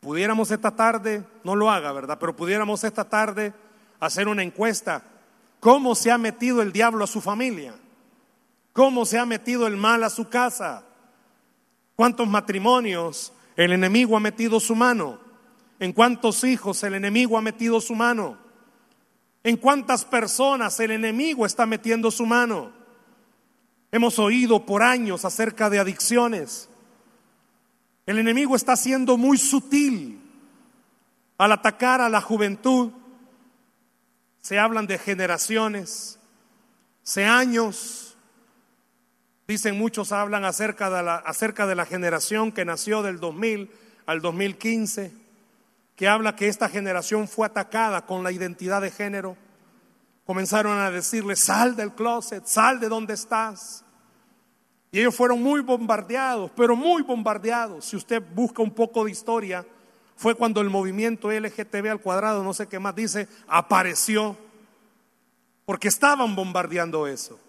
Pudiéramos 0.00 0.50
esta 0.50 0.74
tarde, 0.74 1.24
no 1.42 1.56
lo 1.56 1.70
haga, 1.70 1.92
¿verdad? 1.92 2.18
Pero 2.20 2.36
pudiéramos 2.36 2.84
esta 2.84 3.08
tarde 3.08 3.54
hacer 3.98 4.28
una 4.28 4.42
encuesta. 4.42 5.02
¿Cómo 5.60 5.94
se 5.94 6.10
ha 6.10 6.18
metido 6.18 6.60
el 6.60 6.72
diablo 6.72 7.04
a 7.04 7.06
su 7.06 7.20
familia? 7.20 7.74
¿Cómo 8.72 9.06
se 9.06 9.18
ha 9.18 9.24
metido 9.24 9.66
el 9.66 9.76
mal 9.76 10.02
a 10.04 10.10
su 10.10 10.28
casa? 10.28 10.84
¿Cuántos 11.94 12.28
matrimonios 12.28 13.32
el 13.56 13.72
enemigo 13.72 14.16
ha 14.16 14.20
metido 14.20 14.60
su 14.60 14.74
mano? 14.74 15.18
¿En 15.78 15.92
cuántos 15.92 16.44
hijos 16.44 16.82
el 16.82 16.94
enemigo 16.94 17.38
ha 17.38 17.42
metido 17.42 17.80
su 17.80 17.94
mano? 17.94 18.38
¿En 19.44 19.56
cuántas 19.56 20.04
personas 20.04 20.78
el 20.80 20.90
enemigo 20.90 21.46
está 21.46 21.64
metiendo 21.64 22.10
su 22.10 22.26
mano? 22.26 22.81
Hemos 23.92 24.18
oído 24.18 24.66
por 24.66 24.82
años 24.82 25.24
acerca 25.24 25.70
de 25.70 25.78
adicciones. 25.78 26.68
El 28.06 28.18
enemigo 28.18 28.56
está 28.56 28.74
siendo 28.74 29.16
muy 29.16 29.38
sutil 29.38 30.20
al 31.38 31.52
atacar 31.52 32.00
a 32.00 32.08
la 32.08 32.20
juventud. 32.20 32.90
Se 34.40 34.58
hablan 34.58 34.88
de 34.88 34.98
generaciones, 34.98 36.18
se 37.04 37.24
años, 37.26 38.12
Dicen 39.52 39.76
muchos, 39.76 40.12
hablan 40.12 40.46
acerca 40.46 40.88
de, 40.88 41.02
la, 41.02 41.16
acerca 41.16 41.66
de 41.66 41.74
la 41.74 41.84
generación 41.84 42.52
que 42.52 42.64
nació 42.64 43.02
del 43.02 43.20
2000 43.20 43.70
al 44.06 44.22
2015, 44.22 45.12
que 45.96 46.08
habla 46.08 46.36
que 46.36 46.48
esta 46.48 46.68
generación 46.68 47.28
fue 47.28 47.46
atacada 47.46 48.06
con 48.06 48.22
la 48.22 48.32
identidad 48.32 48.80
de 48.80 48.90
género. 48.90 49.36
Comenzaron 50.24 50.78
a 50.78 50.90
decirle, 50.90 51.36
sal 51.36 51.76
del 51.76 51.92
closet, 51.92 52.46
sal 52.46 52.80
de 52.80 52.88
donde 52.88 53.14
estás. 53.14 53.81
Y 54.92 55.00
ellos 55.00 55.16
fueron 55.16 55.42
muy 55.42 55.62
bombardeados, 55.62 56.50
pero 56.54 56.76
muy 56.76 57.02
bombardeados. 57.02 57.86
Si 57.86 57.96
usted 57.96 58.22
busca 58.34 58.62
un 58.62 58.70
poco 58.70 59.04
de 59.04 59.10
historia, 59.10 59.66
fue 60.16 60.34
cuando 60.34 60.60
el 60.60 60.68
movimiento 60.68 61.32
LGTB 61.32 61.90
al 61.90 62.00
cuadrado, 62.00 62.44
no 62.44 62.52
sé 62.52 62.68
qué 62.68 62.78
más 62.78 62.94
dice, 62.94 63.26
apareció. 63.48 64.36
Porque 65.64 65.88
estaban 65.88 66.36
bombardeando 66.36 67.06
eso. 67.06 67.40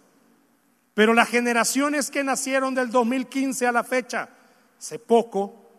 Pero 0.94 1.14
las 1.14 1.28
generaciones 1.28 2.10
que 2.10 2.24
nacieron 2.24 2.76
del 2.76 2.90
2015 2.90 3.68
a 3.68 3.74
la 3.74 3.84
fecha, 3.84 4.30
hace 4.80 4.98
poco, 4.98 5.70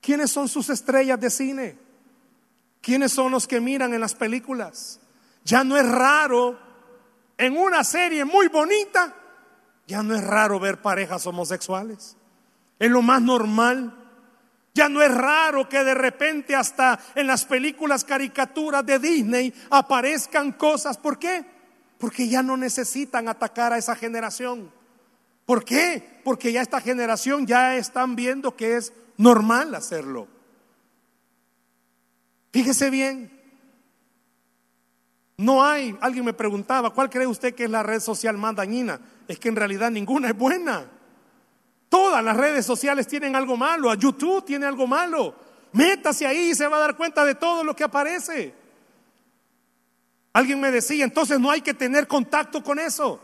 ¿quiénes 0.00 0.30
son 0.30 0.48
sus 0.48 0.70
estrellas 0.70 1.20
de 1.20 1.28
cine? 1.28 1.78
¿Quiénes 2.80 3.12
son 3.12 3.32
los 3.32 3.46
que 3.46 3.60
miran 3.60 3.92
en 3.92 4.00
las 4.00 4.14
películas? 4.14 4.98
Ya 5.44 5.62
no 5.62 5.76
es 5.76 5.86
raro 5.86 6.58
en 7.36 7.58
una 7.58 7.84
serie 7.84 8.24
muy 8.24 8.48
bonita, 8.48 9.14
ya 9.86 10.02
no 10.02 10.14
es 10.14 10.24
raro 10.24 10.58
ver 10.58 10.82
parejas 10.82 11.26
homosexuales. 11.26 12.16
Es 12.78 12.90
lo 12.90 13.02
más 13.02 13.22
normal. 13.22 13.94
Ya 14.74 14.88
no 14.88 15.00
es 15.00 15.14
raro 15.14 15.68
que 15.68 15.82
de 15.84 15.94
repente 15.94 16.54
hasta 16.54 16.98
en 17.14 17.26
las 17.26 17.44
películas 17.44 18.04
caricaturas 18.04 18.84
de 18.84 18.98
Disney 18.98 19.54
aparezcan 19.70 20.52
cosas. 20.52 20.98
¿Por 20.98 21.18
qué? 21.18 21.46
Porque 21.98 22.28
ya 22.28 22.42
no 22.42 22.56
necesitan 22.56 23.28
atacar 23.28 23.72
a 23.72 23.78
esa 23.78 23.96
generación. 23.96 24.70
¿Por 25.46 25.64
qué? 25.64 26.20
Porque 26.24 26.52
ya 26.52 26.60
esta 26.60 26.80
generación 26.80 27.46
ya 27.46 27.76
están 27.76 28.16
viendo 28.16 28.56
que 28.56 28.76
es 28.76 28.92
normal 29.16 29.74
hacerlo. 29.74 30.28
Fíjese 32.52 32.90
bien. 32.90 33.30
No 35.38 35.62
hay, 35.64 35.96
alguien 36.00 36.24
me 36.24 36.32
preguntaba, 36.32 36.90
¿cuál 36.90 37.10
cree 37.10 37.26
usted 37.26 37.54
que 37.54 37.64
es 37.64 37.70
la 37.70 37.82
red 37.82 38.00
social 38.00 38.36
más 38.36 38.56
dañina? 38.56 39.00
Es 39.28 39.38
que 39.38 39.48
en 39.48 39.56
realidad 39.56 39.90
ninguna 39.90 40.28
es 40.28 40.36
buena. 40.36 40.84
Todas 41.88 42.22
las 42.22 42.36
redes 42.36 42.66
sociales 42.66 43.06
tienen 43.06 43.36
algo 43.36 43.56
malo, 43.56 43.90
a 43.90 43.94
YouTube 43.94 44.44
tiene 44.44 44.66
algo 44.66 44.86
malo. 44.86 45.34
Métase 45.72 46.26
ahí 46.26 46.50
y 46.50 46.54
se 46.54 46.66
va 46.66 46.76
a 46.76 46.80
dar 46.80 46.96
cuenta 46.96 47.24
de 47.24 47.34
todo 47.34 47.62
lo 47.62 47.74
que 47.74 47.84
aparece. 47.84 48.54
Alguien 50.32 50.60
me 50.60 50.70
decía, 50.70 51.04
entonces 51.04 51.40
no 51.40 51.50
hay 51.50 51.60
que 51.60 51.74
tener 51.74 52.06
contacto 52.06 52.62
con 52.62 52.78
eso. 52.78 53.20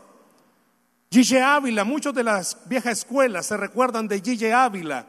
Gigi 1.11 1.37
Ávila, 1.37 1.83
muchos 1.83 2.13
de 2.13 2.23
las 2.23 2.57
viejas 2.67 2.99
escuelas 2.99 3.45
se 3.45 3.55
recuerdan 3.55 4.07
de 4.07 4.19
Gigi 4.19 4.49
Ávila. 4.49 5.05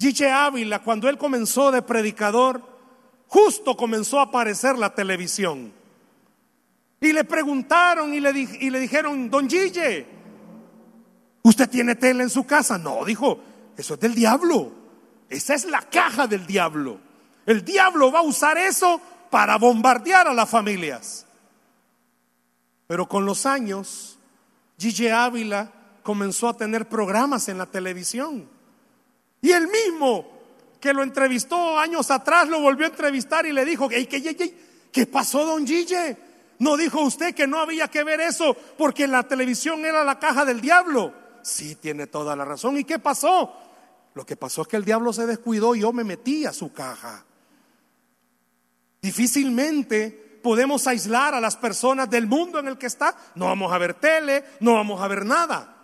Gigi 0.00 0.24
Ávila, 0.24 0.80
cuando 0.80 1.08
él 1.08 1.16
comenzó 1.16 1.70
de 1.70 1.80
predicador, 1.82 2.60
justo 3.28 3.76
comenzó 3.76 4.18
a 4.18 4.24
aparecer 4.24 4.76
la 4.76 4.94
televisión. 4.94 5.72
Y 7.00 7.12
le 7.12 7.24
preguntaron 7.24 8.12
y 8.14 8.20
le, 8.20 8.30
y 8.60 8.70
le 8.70 8.80
dijeron, 8.80 9.28
don 9.28 9.48
Gigi, 9.48 10.06
¿usted 11.42 11.68
tiene 11.68 11.94
tele 11.96 12.22
en 12.22 12.30
su 12.30 12.46
casa? 12.46 12.78
No, 12.78 13.04
dijo, 13.04 13.38
eso 13.76 13.94
es 13.94 14.00
del 14.00 14.14
diablo. 14.14 14.72
Esa 15.28 15.54
es 15.54 15.66
la 15.66 15.82
caja 15.82 16.26
del 16.26 16.46
diablo. 16.46 16.98
El 17.44 17.64
diablo 17.64 18.10
va 18.10 18.20
a 18.20 18.22
usar 18.22 18.56
eso 18.58 19.00
para 19.30 19.58
bombardear 19.58 20.28
a 20.28 20.34
las 20.34 20.48
familias. 20.48 21.26
Pero 22.86 23.06
con 23.06 23.26
los 23.26 23.44
años, 23.46 24.18
Gigi 24.78 25.08
Ávila 25.08 25.72
comenzó 26.02 26.48
a 26.48 26.56
tener 26.56 26.88
programas 26.88 27.48
en 27.48 27.58
la 27.58 27.66
televisión. 27.66 28.48
Y 29.42 29.50
él 29.50 29.68
mismo, 29.68 30.26
que 30.80 30.92
lo 30.94 31.02
entrevistó 31.02 31.78
años 31.78 32.10
atrás, 32.10 32.48
lo 32.48 32.60
volvió 32.60 32.86
a 32.86 32.90
entrevistar 32.90 33.44
y 33.44 33.52
le 33.52 33.64
dijo, 33.64 33.88
¿qué, 33.88 34.06
qué, 34.06 34.54
qué 34.92 35.06
pasó, 35.06 35.44
don 35.44 35.66
Gigi? 35.66 35.94
¿No 36.58 36.76
dijo 36.76 37.02
usted 37.02 37.34
que 37.34 37.46
no 37.46 37.58
había 37.58 37.88
que 37.88 38.04
ver 38.04 38.20
eso 38.20 38.56
porque 38.78 39.06
la 39.06 39.24
televisión 39.24 39.84
era 39.84 40.04
la 40.04 40.18
caja 40.18 40.44
del 40.44 40.60
diablo? 40.60 41.12
Sí, 41.42 41.76
tiene 41.76 42.06
toda 42.06 42.34
la 42.34 42.44
razón. 42.44 42.76
¿Y 42.76 42.84
qué 42.84 42.98
pasó? 42.98 43.52
Lo 44.14 44.24
que 44.24 44.36
pasó 44.36 44.62
es 44.62 44.68
que 44.68 44.76
el 44.76 44.84
diablo 44.84 45.12
se 45.12 45.26
descuidó 45.26 45.74
y 45.74 45.80
yo 45.80 45.92
me 45.92 46.02
metí 46.02 46.46
a 46.46 46.52
su 46.52 46.72
caja. 46.72 47.24
Difícilmente 49.02 50.40
podemos 50.42 50.86
aislar 50.86 51.34
a 51.34 51.40
las 51.40 51.56
personas 51.56 52.08
del 52.08 52.26
mundo 52.26 52.58
en 52.58 52.68
el 52.68 52.78
que 52.78 52.86
está. 52.86 53.14
No 53.34 53.46
vamos 53.46 53.72
a 53.72 53.78
ver 53.78 53.94
tele, 53.94 54.44
no 54.60 54.74
vamos 54.74 55.02
a 55.02 55.08
ver 55.08 55.24
nada. 55.26 55.76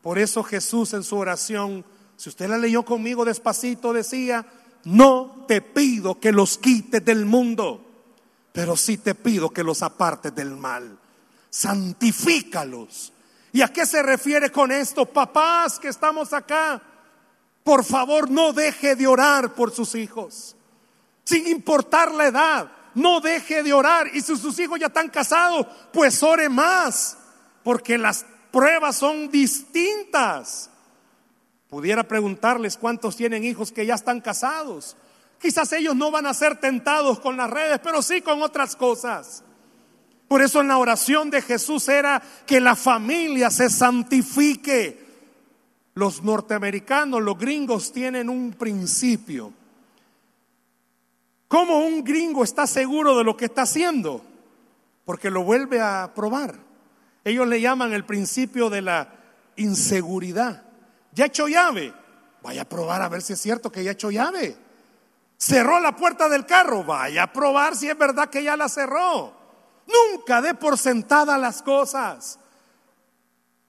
Por 0.00 0.18
eso 0.18 0.42
Jesús 0.42 0.94
en 0.94 1.02
su 1.02 1.16
oración, 1.16 1.84
si 2.16 2.28
usted 2.28 2.48
la 2.48 2.58
leyó 2.58 2.84
conmigo 2.84 3.24
despacito, 3.24 3.92
decía, 3.92 4.46
no 4.84 5.44
te 5.46 5.60
pido 5.60 6.18
que 6.20 6.32
los 6.32 6.58
quites 6.58 7.04
del 7.04 7.24
mundo 7.24 7.91
pero 8.52 8.76
sí 8.76 8.98
te 8.98 9.14
pido 9.14 9.50
que 9.50 9.64
los 9.64 9.82
apartes 9.82 10.34
del 10.34 10.50
mal. 10.56 10.98
Santifícalos. 11.50 13.12
¿Y 13.52 13.62
a 13.62 13.68
qué 13.68 13.84
se 13.86 14.02
refiere 14.02 14.50
con 14.50 14.70
esto? 14.72 15.06
Papás 15.06 15.78
que 15.78 15.88
estamos 15.88 16.32
acá, 16.32 16.80
por 17.64 17.84
favor 17.84 18.30
no 18.30 18.52
deje 18.52 18.96
de 18.96 19.06
orar 19.06 19.54
por 19.54 19.70
sus 19.72 19.94
hijos, 19.94 20.56
sin 21.24 21.46
importar 21.46 22.12
la 22.12 22.26
edad. 22.26 22.72
No 22.94 23.20
deje 23.20 23.62
de 23.62 23.72
orar. 23.72 24.08
Y 24.12 24.20
si 24.20 24.36
sus 24.36 24.58
hijos 24.58 24.78
ya 24.78 24.86
están 24.86 25.08
casados, 25.08 25.66
pues 25.92 26.22
ore 26.22 26.48
más, 26.48 27.16
porque 27.62 27.96
las 27.96 28.26
pruebas 28.50 28.96
son 28.96 29.30
distintas. 29.30 30.68
Pudiera 31.68 32.06
preguntarles 32.06 32.76
cuántos 32.76 33.16
tienen 33.16 33.44
hijos 33.44 33.72
que 33.72 33.86
ya 33.86 33.94
están 33.94 34.20
casados. 34.20 34.94
Quizás 35.42 35.72
ellos 35.72 35.96
no 35.96 36.12
van 36.12 36.26
a 36.26 36.34
ser 36.34 36.60
tentados 36.60 37.18
con 37.18 37.36
las 37.36 37.50
redes, 37.50 37.80
pero 37.82 38.00
sí 38.00 38.22
con 38.22 38.40
otras 38.42 38.76
cosas. 38.76 39.42
Por 40.28 40.40
eso 40.40 40.60
en 40.60 40.68
la 40.68 40.78
oración 40.78 41.30
de 41.30 41.42
Jesús 41.42 41.88
era 41.88 42.22
que 42.46 42.60
la 42.60 42.76
familia 42.76 43.50
se 43.50 43.68
santifique. 43.68 45.04
Los 45.94 46.22
norteamericanos, 46.22 47.20
los 47.20 47.36
gringos 47.36 47.92
tienen 47.92 48.30
un 48.30 48.52
principio. 48.52 49.52
¿Cómo 51.48 51.80
un 51.80 52.04
gringo 52.04 52.44
está 52.44 52.68
seguro 52.68 53.18
de 53.18 53.24
lo 53.24 53.36
que 53.36 53.46
está 53.46 53.62
haciendo? 53.62 54.24
Porque 55.04 55.28
lo 55.28 55.42
vuelve 55.42 55.80
a 55.80 56.12
probar. 56.14 56.54
Ellos 57.24 57.48
le 57.48 57.60
llaman 57.60 57.92
el 57.92 58.04
principio 58.04 58.70
de 58.70 58.82
la 58.82 59.08
inseguridad. 59.56 60.62
Ya 61.10 61.26
hecho 61.26 61.48
llave. 61.48 61.92
Vaya 62.44 62.62
a 62.62 62.68
probar 62.68 63.02
a 63.02 63.08
ver 63.08 63.22
si 63.22 63.32
es 63.32 63.40
cierto 63.40 63.72
que 63.72 63.82
ya 63.82 63.90
hecho 63.90 64.12
llave. 64.12 64.56
Cerró 65.42 65.80
la 65.80 65.96
puerta 65.96 66.28
del 66.28 66.46
carro, 66.46 66.84
vaya 66.84 67.24
a 67.24 67.32
probar 67.32 67.74
si 67.74 67.88
es 67.88 67.98
verdad 67.98 68.30
que 68.30 68.44
ya 68.44 68.56
la 68.56 68.68
cerró. 68.68 69.32
Nunca 69.88 70.40
dé 70.40 70.54
por 70.54 70.78
sentada 70.78 71.36
las 71.36 71.62
cosas. 71.62 72.38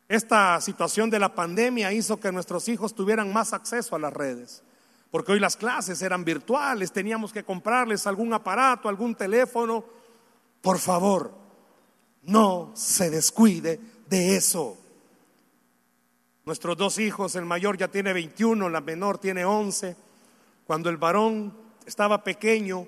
Esta 0.08 0.62
situación 0.62 1.10
de 1.10 1.18
la 1.18 1.34
pandemia 1.34 1.92
hizo 1.92 2.20
que 2.20 2.32
nuestros 2.32 2.70
hijos 2.70 2.94
tuvieran 2.94 3.34
más 3.34 3.54
acceso 3.54 3.96
a 3.96 4.00
las 4.00 4.14
redes, 4.14 4.62
porque 5.10 5.32
hoy 5.32 5.40
las 5.40 5.58
clases 5.58 6.00
eran 6.04 6.24
virtuales, 6.24 6.92
teníamos 6.92 7.34
que 7.34 7.44
comprarles 7.44 8.06
algún 8.06 8.34
aparato, 8.34 8.88
algún 8.88 9.16
teléfono. 9.16 9.84
Por 10.62 10.78
favor, 10.78 11.34
no 12.22 12.70
se 12.76 13.10
descuide 13.10 13.80
de 14.08 14.36
eso. 14.36 14.78
Nuestros 16.46 16.78
dos 16.78 17.00
hijos, 17.00 17.36
el 17.36 17.46
mayor 17.46 17.80
ya 17.80 17.88
tiene 17.88 18.14
21, 18.14 18.70
la 18.70 18.82
menor 18.82 19.18
tiene 19.18 19.44
11. 19.44 19.96
Cuando 20.68 20.92
el 20.92 20.98
varón 20.98 21.63
estaba 21.86 22.24
pequeño 22.24 22.88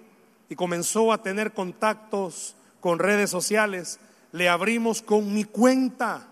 y 0.49 0.55
comenzó 0.55 1.11
a 1.11 1.21
tener 1.21 1.53
contactos 1.53 2.55
con 2.79 2.99
redes 2.99 3.29
sociales, 3.29 3.99
le 4.31 4.49
abrimos 4.49 5.01
con 5.01 5.33
mi 5.33 5.43
cuenta. 5.43 6.27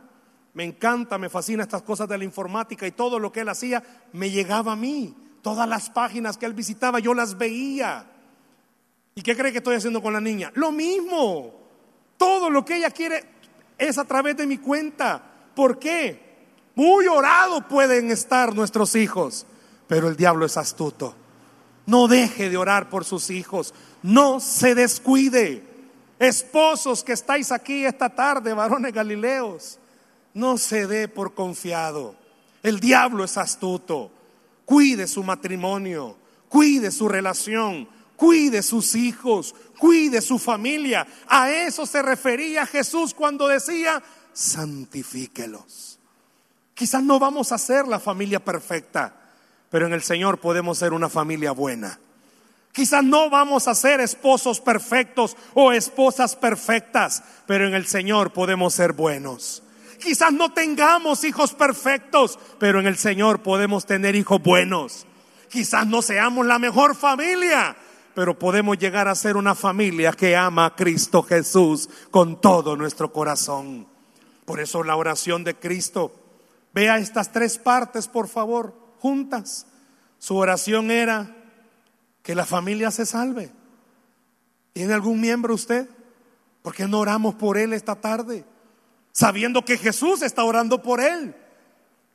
Me 0.54 0.64
encanta, 0.64 1.18
me 1.18 1.30
fascina 1.30 1.64
estas 1.64 1.82
cosas 1.82 2.08
de 2.08 2.18
la 2.18 2.24
informática 2.24 2.86
y 2.86 2.92
todo 2.92 3.18
lo 3.18 3.32
que 3.32 3.40
él 3.40 3.50
hacía 3.50 3.84
me 4.12 4.30
llegaba 4.30 4.74
a 4.74 4.76
mí. 4.76 5.16
Todas 5.42 5.68
las 5.68 5.90
páginas 5.90 6.38
que 6.38 6.46
él 6.46 6.54
visitaba 6.54 7.00
yo 7.00 7.14
las 7.14 7.38
veía. 7.38 8.06
¿Y 9.16 9.22
qué 9.22 9.36
cree 9.36 9.52
que 9.52 9.58
estoy 9.60 9.76
haciendo 9.76 10.02
con 10.02 10.14
la 10.14 10.22
niña? 10.22 10.52
Lo 10.56 10.72
mismo. 10.72 11.54
Todo 12.18 12.50
lo 12.50 12.64
que 12.64 12.78
ella 12.78 12.92
quiere 12.92 13.24
es 13.78 13.98
a 13.98 14.06
través 14.06 14.38
de 14.38 14.46
mi 14.46 14.58
cuenta. 14.58 15.22
¿Por 15.56 15.80
qué? 15.80 16.34
Muy 16.76 17.08
orado 17.08 17.68
pueden 17.68 18.12
estar 18.12 18.56
nuestros 18.56 18.96
hijos, 18.96 19.46
pero 19.88 20.08
el 20.08 20.16
diablo 20.16 20.46
es 20.46 20.58
astuto. 20.58 21.16
No 21.86 22.08
deje 22.08 22.50
de 22.50 22.58
orar 22.58 22.90
por 22.90 23.06
sus 23.06 23.30
hijos. 23.30 23.74
No 24.02 24.40
se 24.40 24.76
descuide. 24.76 25.64
Esposos 26.20 27.04
que 27.04 27.14
estáis 27.14 27.52
aquí 27.52 27.86
esta 27.86 28.10
tarde, 28.10 28.54
varones 28.54 28.94
galileos, 28.94 29.80
no 30.34 30.58
se 30.58 30.88
dé 30.88 31.08
por 31.08 31.34
confiado. 31.34 32.16
El 32.62 32.80
diablo 32.80 33.24
es 33.24 33.38
astuto. 33.38 34.12
Cuide 34.66 35.08
su 35.08 35.24
matrimonio, 35.24 36.16
cuide 36.48 36.92
su 36.92 37.10
relación, 37.10 37.90
cuide 38.16 38.64
sus 38.64 38.96
hijos, 38.96 39.54
cuide 39.78 40.22
su 40.22 40.40
familia. 40.40 41.06
A 41.28 41.52
eso 41.52 41.86
se 41.86 42.02
refería 42.02 42.66
Jesús 42.66 43.14
cuando 43.14 43.48
decía, 43.50 44.02
santifíquelos. 44.32 46.00
Quizás 46.74 47.04
no 47.04 47.20
vamos 47.20 47.52
a 47.52 47.58
ser 47.58 47.86
la 47.86 48.00
familia 48.00 48.44
perfecta 48.44 49.23
pero 49.74 49.88
en 49.88 49.94
el 49.94 50.04
Señor 50.04 50.38
podemos 50.38 50.78
ser 50.78 50.94
una 50.94 51.10
familia 51.10 51.52
buena. 51.52 52.00
Quizás 52.72 53.04
no 53.04 53.32
vamos 53.32 53.68
a 53.68 53.74
ser 53.74 54.02
esposos 54.02 54.62
perfectos 54.62 55.36
o 55.56 55.72
esposas 55.72 56.36
perfectas, 56.36 57.24
pero 57.48 57.66
en 57.66 57.74
el 57.74 57.88
Señor 57.88 58.34
podemos 58.34 58.76
ser 58.76 58.94
buenos. 58.94 59.64
Quizás 60.00 60.32
no 60.32 60.54
tengamos 60.54 61.24
hijos 61.24 61.56
perfectos, 61.56 62.38
pero 62.60 62.82
en 62.82 62.86
el 62.86 62.98
Señor 62.98 63.42
podemos 63.42 63.88
tener 63.88 64.14
hijos 64.14 64.40
buenos. 64.44 65.08
Quizás 65.50 65.88
no 65.88 66.04
seamos 66.04 66.46
la 66.46 66.60
mejor 66.60 66.96
familia, 66.96 67.76
pero 68.14 68.38
podemos 68.38 68.78
llegar 68.78 69.08
a 69.08 69.16
ser 69.16 69.38
una 69.38 69.56
familia 69.56 70.12
que 70.12 70.36
ama 70.36 70.66
a 70.66 70.76
Cristo 70.76 71.24
Jesús 71.24 71.90
con 72.12 72.40
todo 72.40 72.76
nuestro 72.76 73.12
corazón. 73.12 73.88
Por 74.46 74.60
eso 74.60 74.84
la 74.84 74.96
oración 74.96 75.44
de 75.44 75.56
Cristo, 75.56 76.14
vea 76.76 77.00
estas 77.00 77.32
tres 77.32 77.58
partes, 77.58 78.08
por 78.08 78.28
favor 78.28 78.83
juntas. 79.04 79.66
Su 80.18 80.38
oración 80.38 80.90
era 80.90 81.36
que 82.22 82.36
la 82.36 82.46
familia 82.46 82.90
se 82.90 83.06
salve. 83.06 83.52
¿Tiene 84.72 84.94
algún 84.94 85.20
miembro 85.20 85.54
usted? 85.54 85.90
¿Por 86.62 86.74
qué 86.74 86.88
no 86.88 87.00
oramos 87.00 87.36
por 87.36 87.58
él 87.58 87.74
esta 87.74 87.96
tarde? 87.96 88.46
Sabiendo 89.12 89.66
que 89.66 89.78
Jesús 89.78 90.22
está 90.22 90.46
orando 90.46 90.82
por 90.82 91.02
él. 91.02 91.36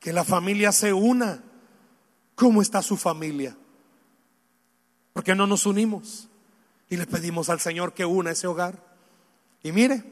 Que 0.01 0.15
la 0.15 0.25
familia 0.25 0.73
se 0.73 0.95
una. 0.95 1.45
¿Cómo 2.35 2.63
está 2.63 2.81
su 2.81 2.97
familia? 2.97 3.55
¿Por 5.13 5.23
qué 5.23 5.35
no 5.35 5.47
nos 5.47 5.67
unimos? 5.67 6.31
Y 6.89 6.97
le 6.97 7.07
pedimos 7.07 7.51
al 7.51 7.61
Señor 7.61 7.93
que 7.93 8.07
una 8.07 8.31
ese 8.31 8.47
hogar. 8.47 8.83
Y 9.63 9.73
mire, 9.73 10.05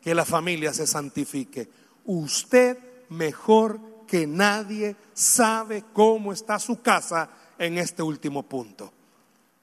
que 0.00 0.14
la 0.14 0.24
familia 0.24 0.72
se 0.72 0.86
santifique. 0.86 1.68
Usted 2.06 2.78
mejor 3.10 3.91
que 4.12 4.26
nadie 4.26 4.94
sabe 5.14 5.84
cómo 5.94 6.34
está 6.34 6.58
su 6.58 6.82
casa 6.82 7.30
en 7.58 7.78
este 7.78 8.02
último 8.02 8.42
punto. 8.42 8.92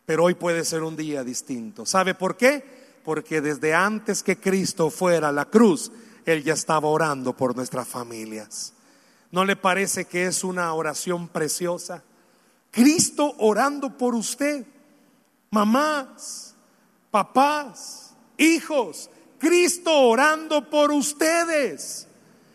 Pero 0.07 0.23
hoy 0.23 0.33
puede 0.33 0.65
ser 0.65 0.81
un 0.81 0.95
día 0.95 1.23
distinto. 1.23 1.85
¿Sabe 1.85 2.15
por 2.15 2.35
qué? 2.35 2.63
Porque 3.05 3.41
desde 3.41 3.75
antes 3.75 4.23
que 4.23 4.39
Cristo 4.39 4.89
fuera 4.89 5.27
a 5.27 5.31
la 5.31 5.45
cruz, 5.45 5.91
Él 6.25 6.43
ya 6.43 6.53
estaba 6.53 6.87
orando 6.87 7.37
por 7.37 7.55
nuestras 7.55 7.87
familias. 7.87 8.73
¿No 9.29 9.45
le 9.45 9.55
parece 9.55 10.05
que 10.05 10.25
es 10.25 10.43
una 10.43 10.73
oración 10.73 11.27
preciosa? 11.27 12.01
Cristo 12.71 13.35
orando 13.37 13.99
por 13.99 14.15
usted. 14.15 14.65
Mamás, 15.51 16.55
papás, 17.11 18.15
hijos, 18.35 19.11
Cristo 19.37 19.95
orando 19.95 20.67
por 20.67 20.91
ustedes. 20.91 22.07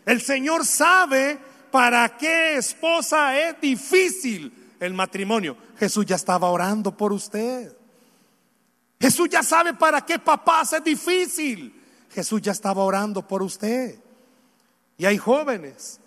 El 0.04 0.20
Señor 0.20 0.66
sabe 0.66 1.53
¿Para 1.74 2.16
qué 2.16 2.56
esposa 2.56 3.36
es 3.36 3.60
difícil 3.60 4.76
el 4.78 4.94
matrimonio? 4.94 5.56
Jesús 5.76 6.06
ya 6.06 6.14
estaba 6.14 6.48
orando 6.48 6.96
por 6.96 7.12
usted. 7.12 7.76
Jesús 9.00 9.28
ya 9.28 9.42
sabe 9.42 9.74
para 9.74 10.00
qué 10.06 10.20
papá 10.20 10.62
es 10.62 10.84
difícil. 10.84 11.82
Jesús 12.10 12.40
ya 12.42 12.52
estaba 12.52 12.84
orando 12.84 13.26
por 13.26 13.42
usted. 13.42 13.98
Y 14.98 15.04
hay 15.04 15.18
jóvenes. 15.18 15.98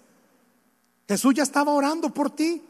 Jesús 1.06 1.34
ya 1.34 1.44
estaba 1.44 1.74
orando 1.74 2.14
por 2.14 2.30
ti. 2.30 2.64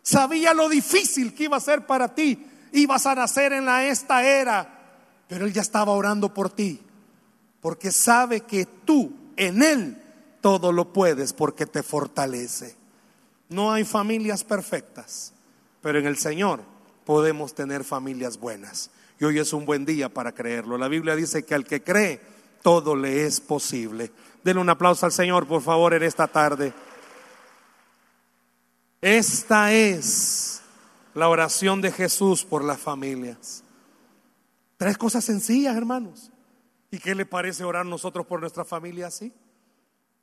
Sabía 0.00 0.54
lo 0.54 0.70
difícil 0.70 1.34
que 1.34 1.44
iba 1.44 1.58
a 1.58 1.60
ser 1.60 1.84
para 1.84 2.14
ti. 2.14 2.42
Ibas 2.72 3.04
a 3.04 3.16
nacer 3.16 3.52
en 3.52 3.66
la 3.66 3.84
esta 3.84 4.24
era. 4.24 4.94
Pero 5.28 5.44
Él 5.44 5.52
ya 5.52 5.60
estaba 5.60 5.92
orando 5.92 6.32
por 6.32 6.48
ti. 6.48 6.80
Porque 7.60 7.92
sabe 7.92 8.40
que 8.40 8.64
tú 8.64 9.12
en 9.36 9.62
Él 9.62 10.02
todo 10.40 10.72
lo 10.72 10.92
puedes 10.92 11.32
porque 11.32 11.66
te 11.66 11.82
fortalece. 11.82 12.76
No 13.48 13.72
hay 13.72 13.84
familias 13.84 14.44
perfectas, 14.44 15.32
pero 15.82 15.98
en 15.98 16.06
el 16.06 16.16
Señor 16.16 16.60
podemos 17.04 17.54
tener 17.54 17.84
familias 17.84 18.38
buenas. 18.38 18.90
Y 19.18 19.24
hoy 19.24 19.38
es 19.38 19.52
un 19.52 19.66
buen 19.66 19.84
día 19.84 20.08
para 20.08 20.32
creerlo. 20.32 20.78
La 20.78 20.88
Biblia 20.88 21.16
dice 21.16 21.44
que 21.44 21.54
al 21.54 21.64
que 21.64 21.82
cree, 21.82 22.20
todo 22.62 22.96
le 22.96 23.26
es 23.26 23.40
posible. 23.40 24.12
Denle 24.44 24.62
un 24.62 24.70
aplauso 24.70 25.06
al 25.06 25.12
Señor, 25.12 25.46
por 25.46 25.62
favor, 25.62 25.92
en 25.94 26.02
esta 26.02 26.26
tarde. 26.26 26.72
Esta 29.00 29.72
es 29.72 30.62
la 31.14 31.28
oración 31.28 31.80
de 31.80 31.90
Jesús 31.90 32.44
por 32.44 32.64
las 32.64 32.78
familias. 32.78 33.64
Tres 34.76 34.96
cosas 34.96 35.24
sencillas, 35.24 35.76
hermanos. 35.76 36.30
¿Y 36.90 36.98
qué 36.98 37.14
le 37.14 37.26
parece 37.26 37.64
orar 37.64 37.86
nosotros 37.86 38.26
por 38.26 38.40
nuestra 38.40 38.64
familia 38.64 39.08
así? 39.08 39.32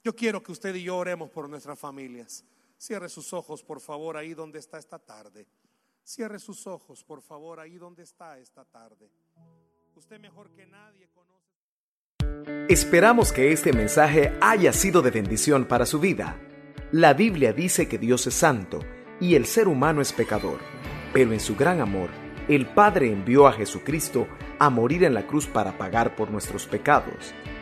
Yo 0.08 0.16
quiero 0.16 0.42
que 0.42 0.54
usted 0.54 0.74
y 0.74 0.84
yo 0.84 0.96
oremos 0.96 1.30
por 1.30 1.50
nuestras 1.50 1.78
familias. 1.78 2.46
Cierre 2.78 3.10
sus 3.10 3.34
ojos, 3.34 3.62
por 3.62 3.82
favor, 3.82 4.16
ahí 4.16 4.34
donde 4.34 4.58
está 4.58 4.78
esta 4.78 5.00
tarde. 5.00 5.46
Cierre 6.02 6.40
sus 6.40 6.66
ojos, 6.66 7.04
por 7.04 7.22
favor, 7.22 7.60
ahí 7.60 7.78
donde 7.78 8.04
está 8.04 8.40
esta 8.40 8.64
tarde. 8.64 9.12
Usted 9.96 10.18
mejor 10.18 10.50
que 10.52 10.66
nadie 10.66 11.10
conoce. 11.10 12.70
Esperamos 12.70 13.34
que 13.34 13.52
este 13.52 13.74
mensaje 13.74 14.32
haya 14.40 14.72
sido 14.72 15.02
de 15.02 15.12
bendición 15.12 15.66
para 15.66 15.86
su 15.86 16.00
vida. 16.00 16.40
La 16.94 17.14
Biblia 17.14 17.52
dice 17.52 17.90
que 17.90 17.98
Dios 17.98 18.28
es 18.28 18.36
santo 18.36 18.80
y 19.20 19.36
el 19.36 19.46
ser 19.46 19.68
humano 19.68 20.00
es 20.00 20.14
pecador, 20.14 20.62
pero 21.12 21.34
en 21.34 21.42
su 21.42 21.58
gran 21.58 21.82
amor, 21.82 22.12
el 22.48 22.66
Padre 22.66 23.12
envió 23.12 23.46
a 23.46 23.52
Jesucristo 23.52 24.26
a 24.58 24.70
morir 24.70 25.04
en 25.04 25.14
la 25.14 25.28
cruz 25.28 25.48
para 25.48 25.78
pagar 25.78 26.16
por 26.16 26.32
nuestros 26.32 26.66
pecados. 26.66 27.34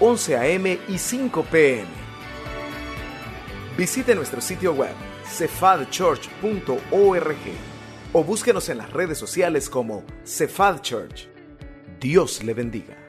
11 0.00 0.36
a.m. 0.36 0.78
y 0.88 0.98
5 0.98 1.44
p.m. 1.44 1.88
Visite 3.76 4.14
nuestro 4.14 4.40
sitio 4.40 4.72
web 4.72 4.94
cefadchurch.org 5.24 7.36
o 8.12 8.24
búsquenos 8.24 8.68
en 8.68 8.78
las 8.78 8.92
redes 8.92 9.18
sociales 9.18 9.70
como 9.70 10.04
Cephal 10.24 10.82
Church. 10.82 11.28
Dios 11.98 12.42
le 12.42 12.52
bendiga. 12.52 13.01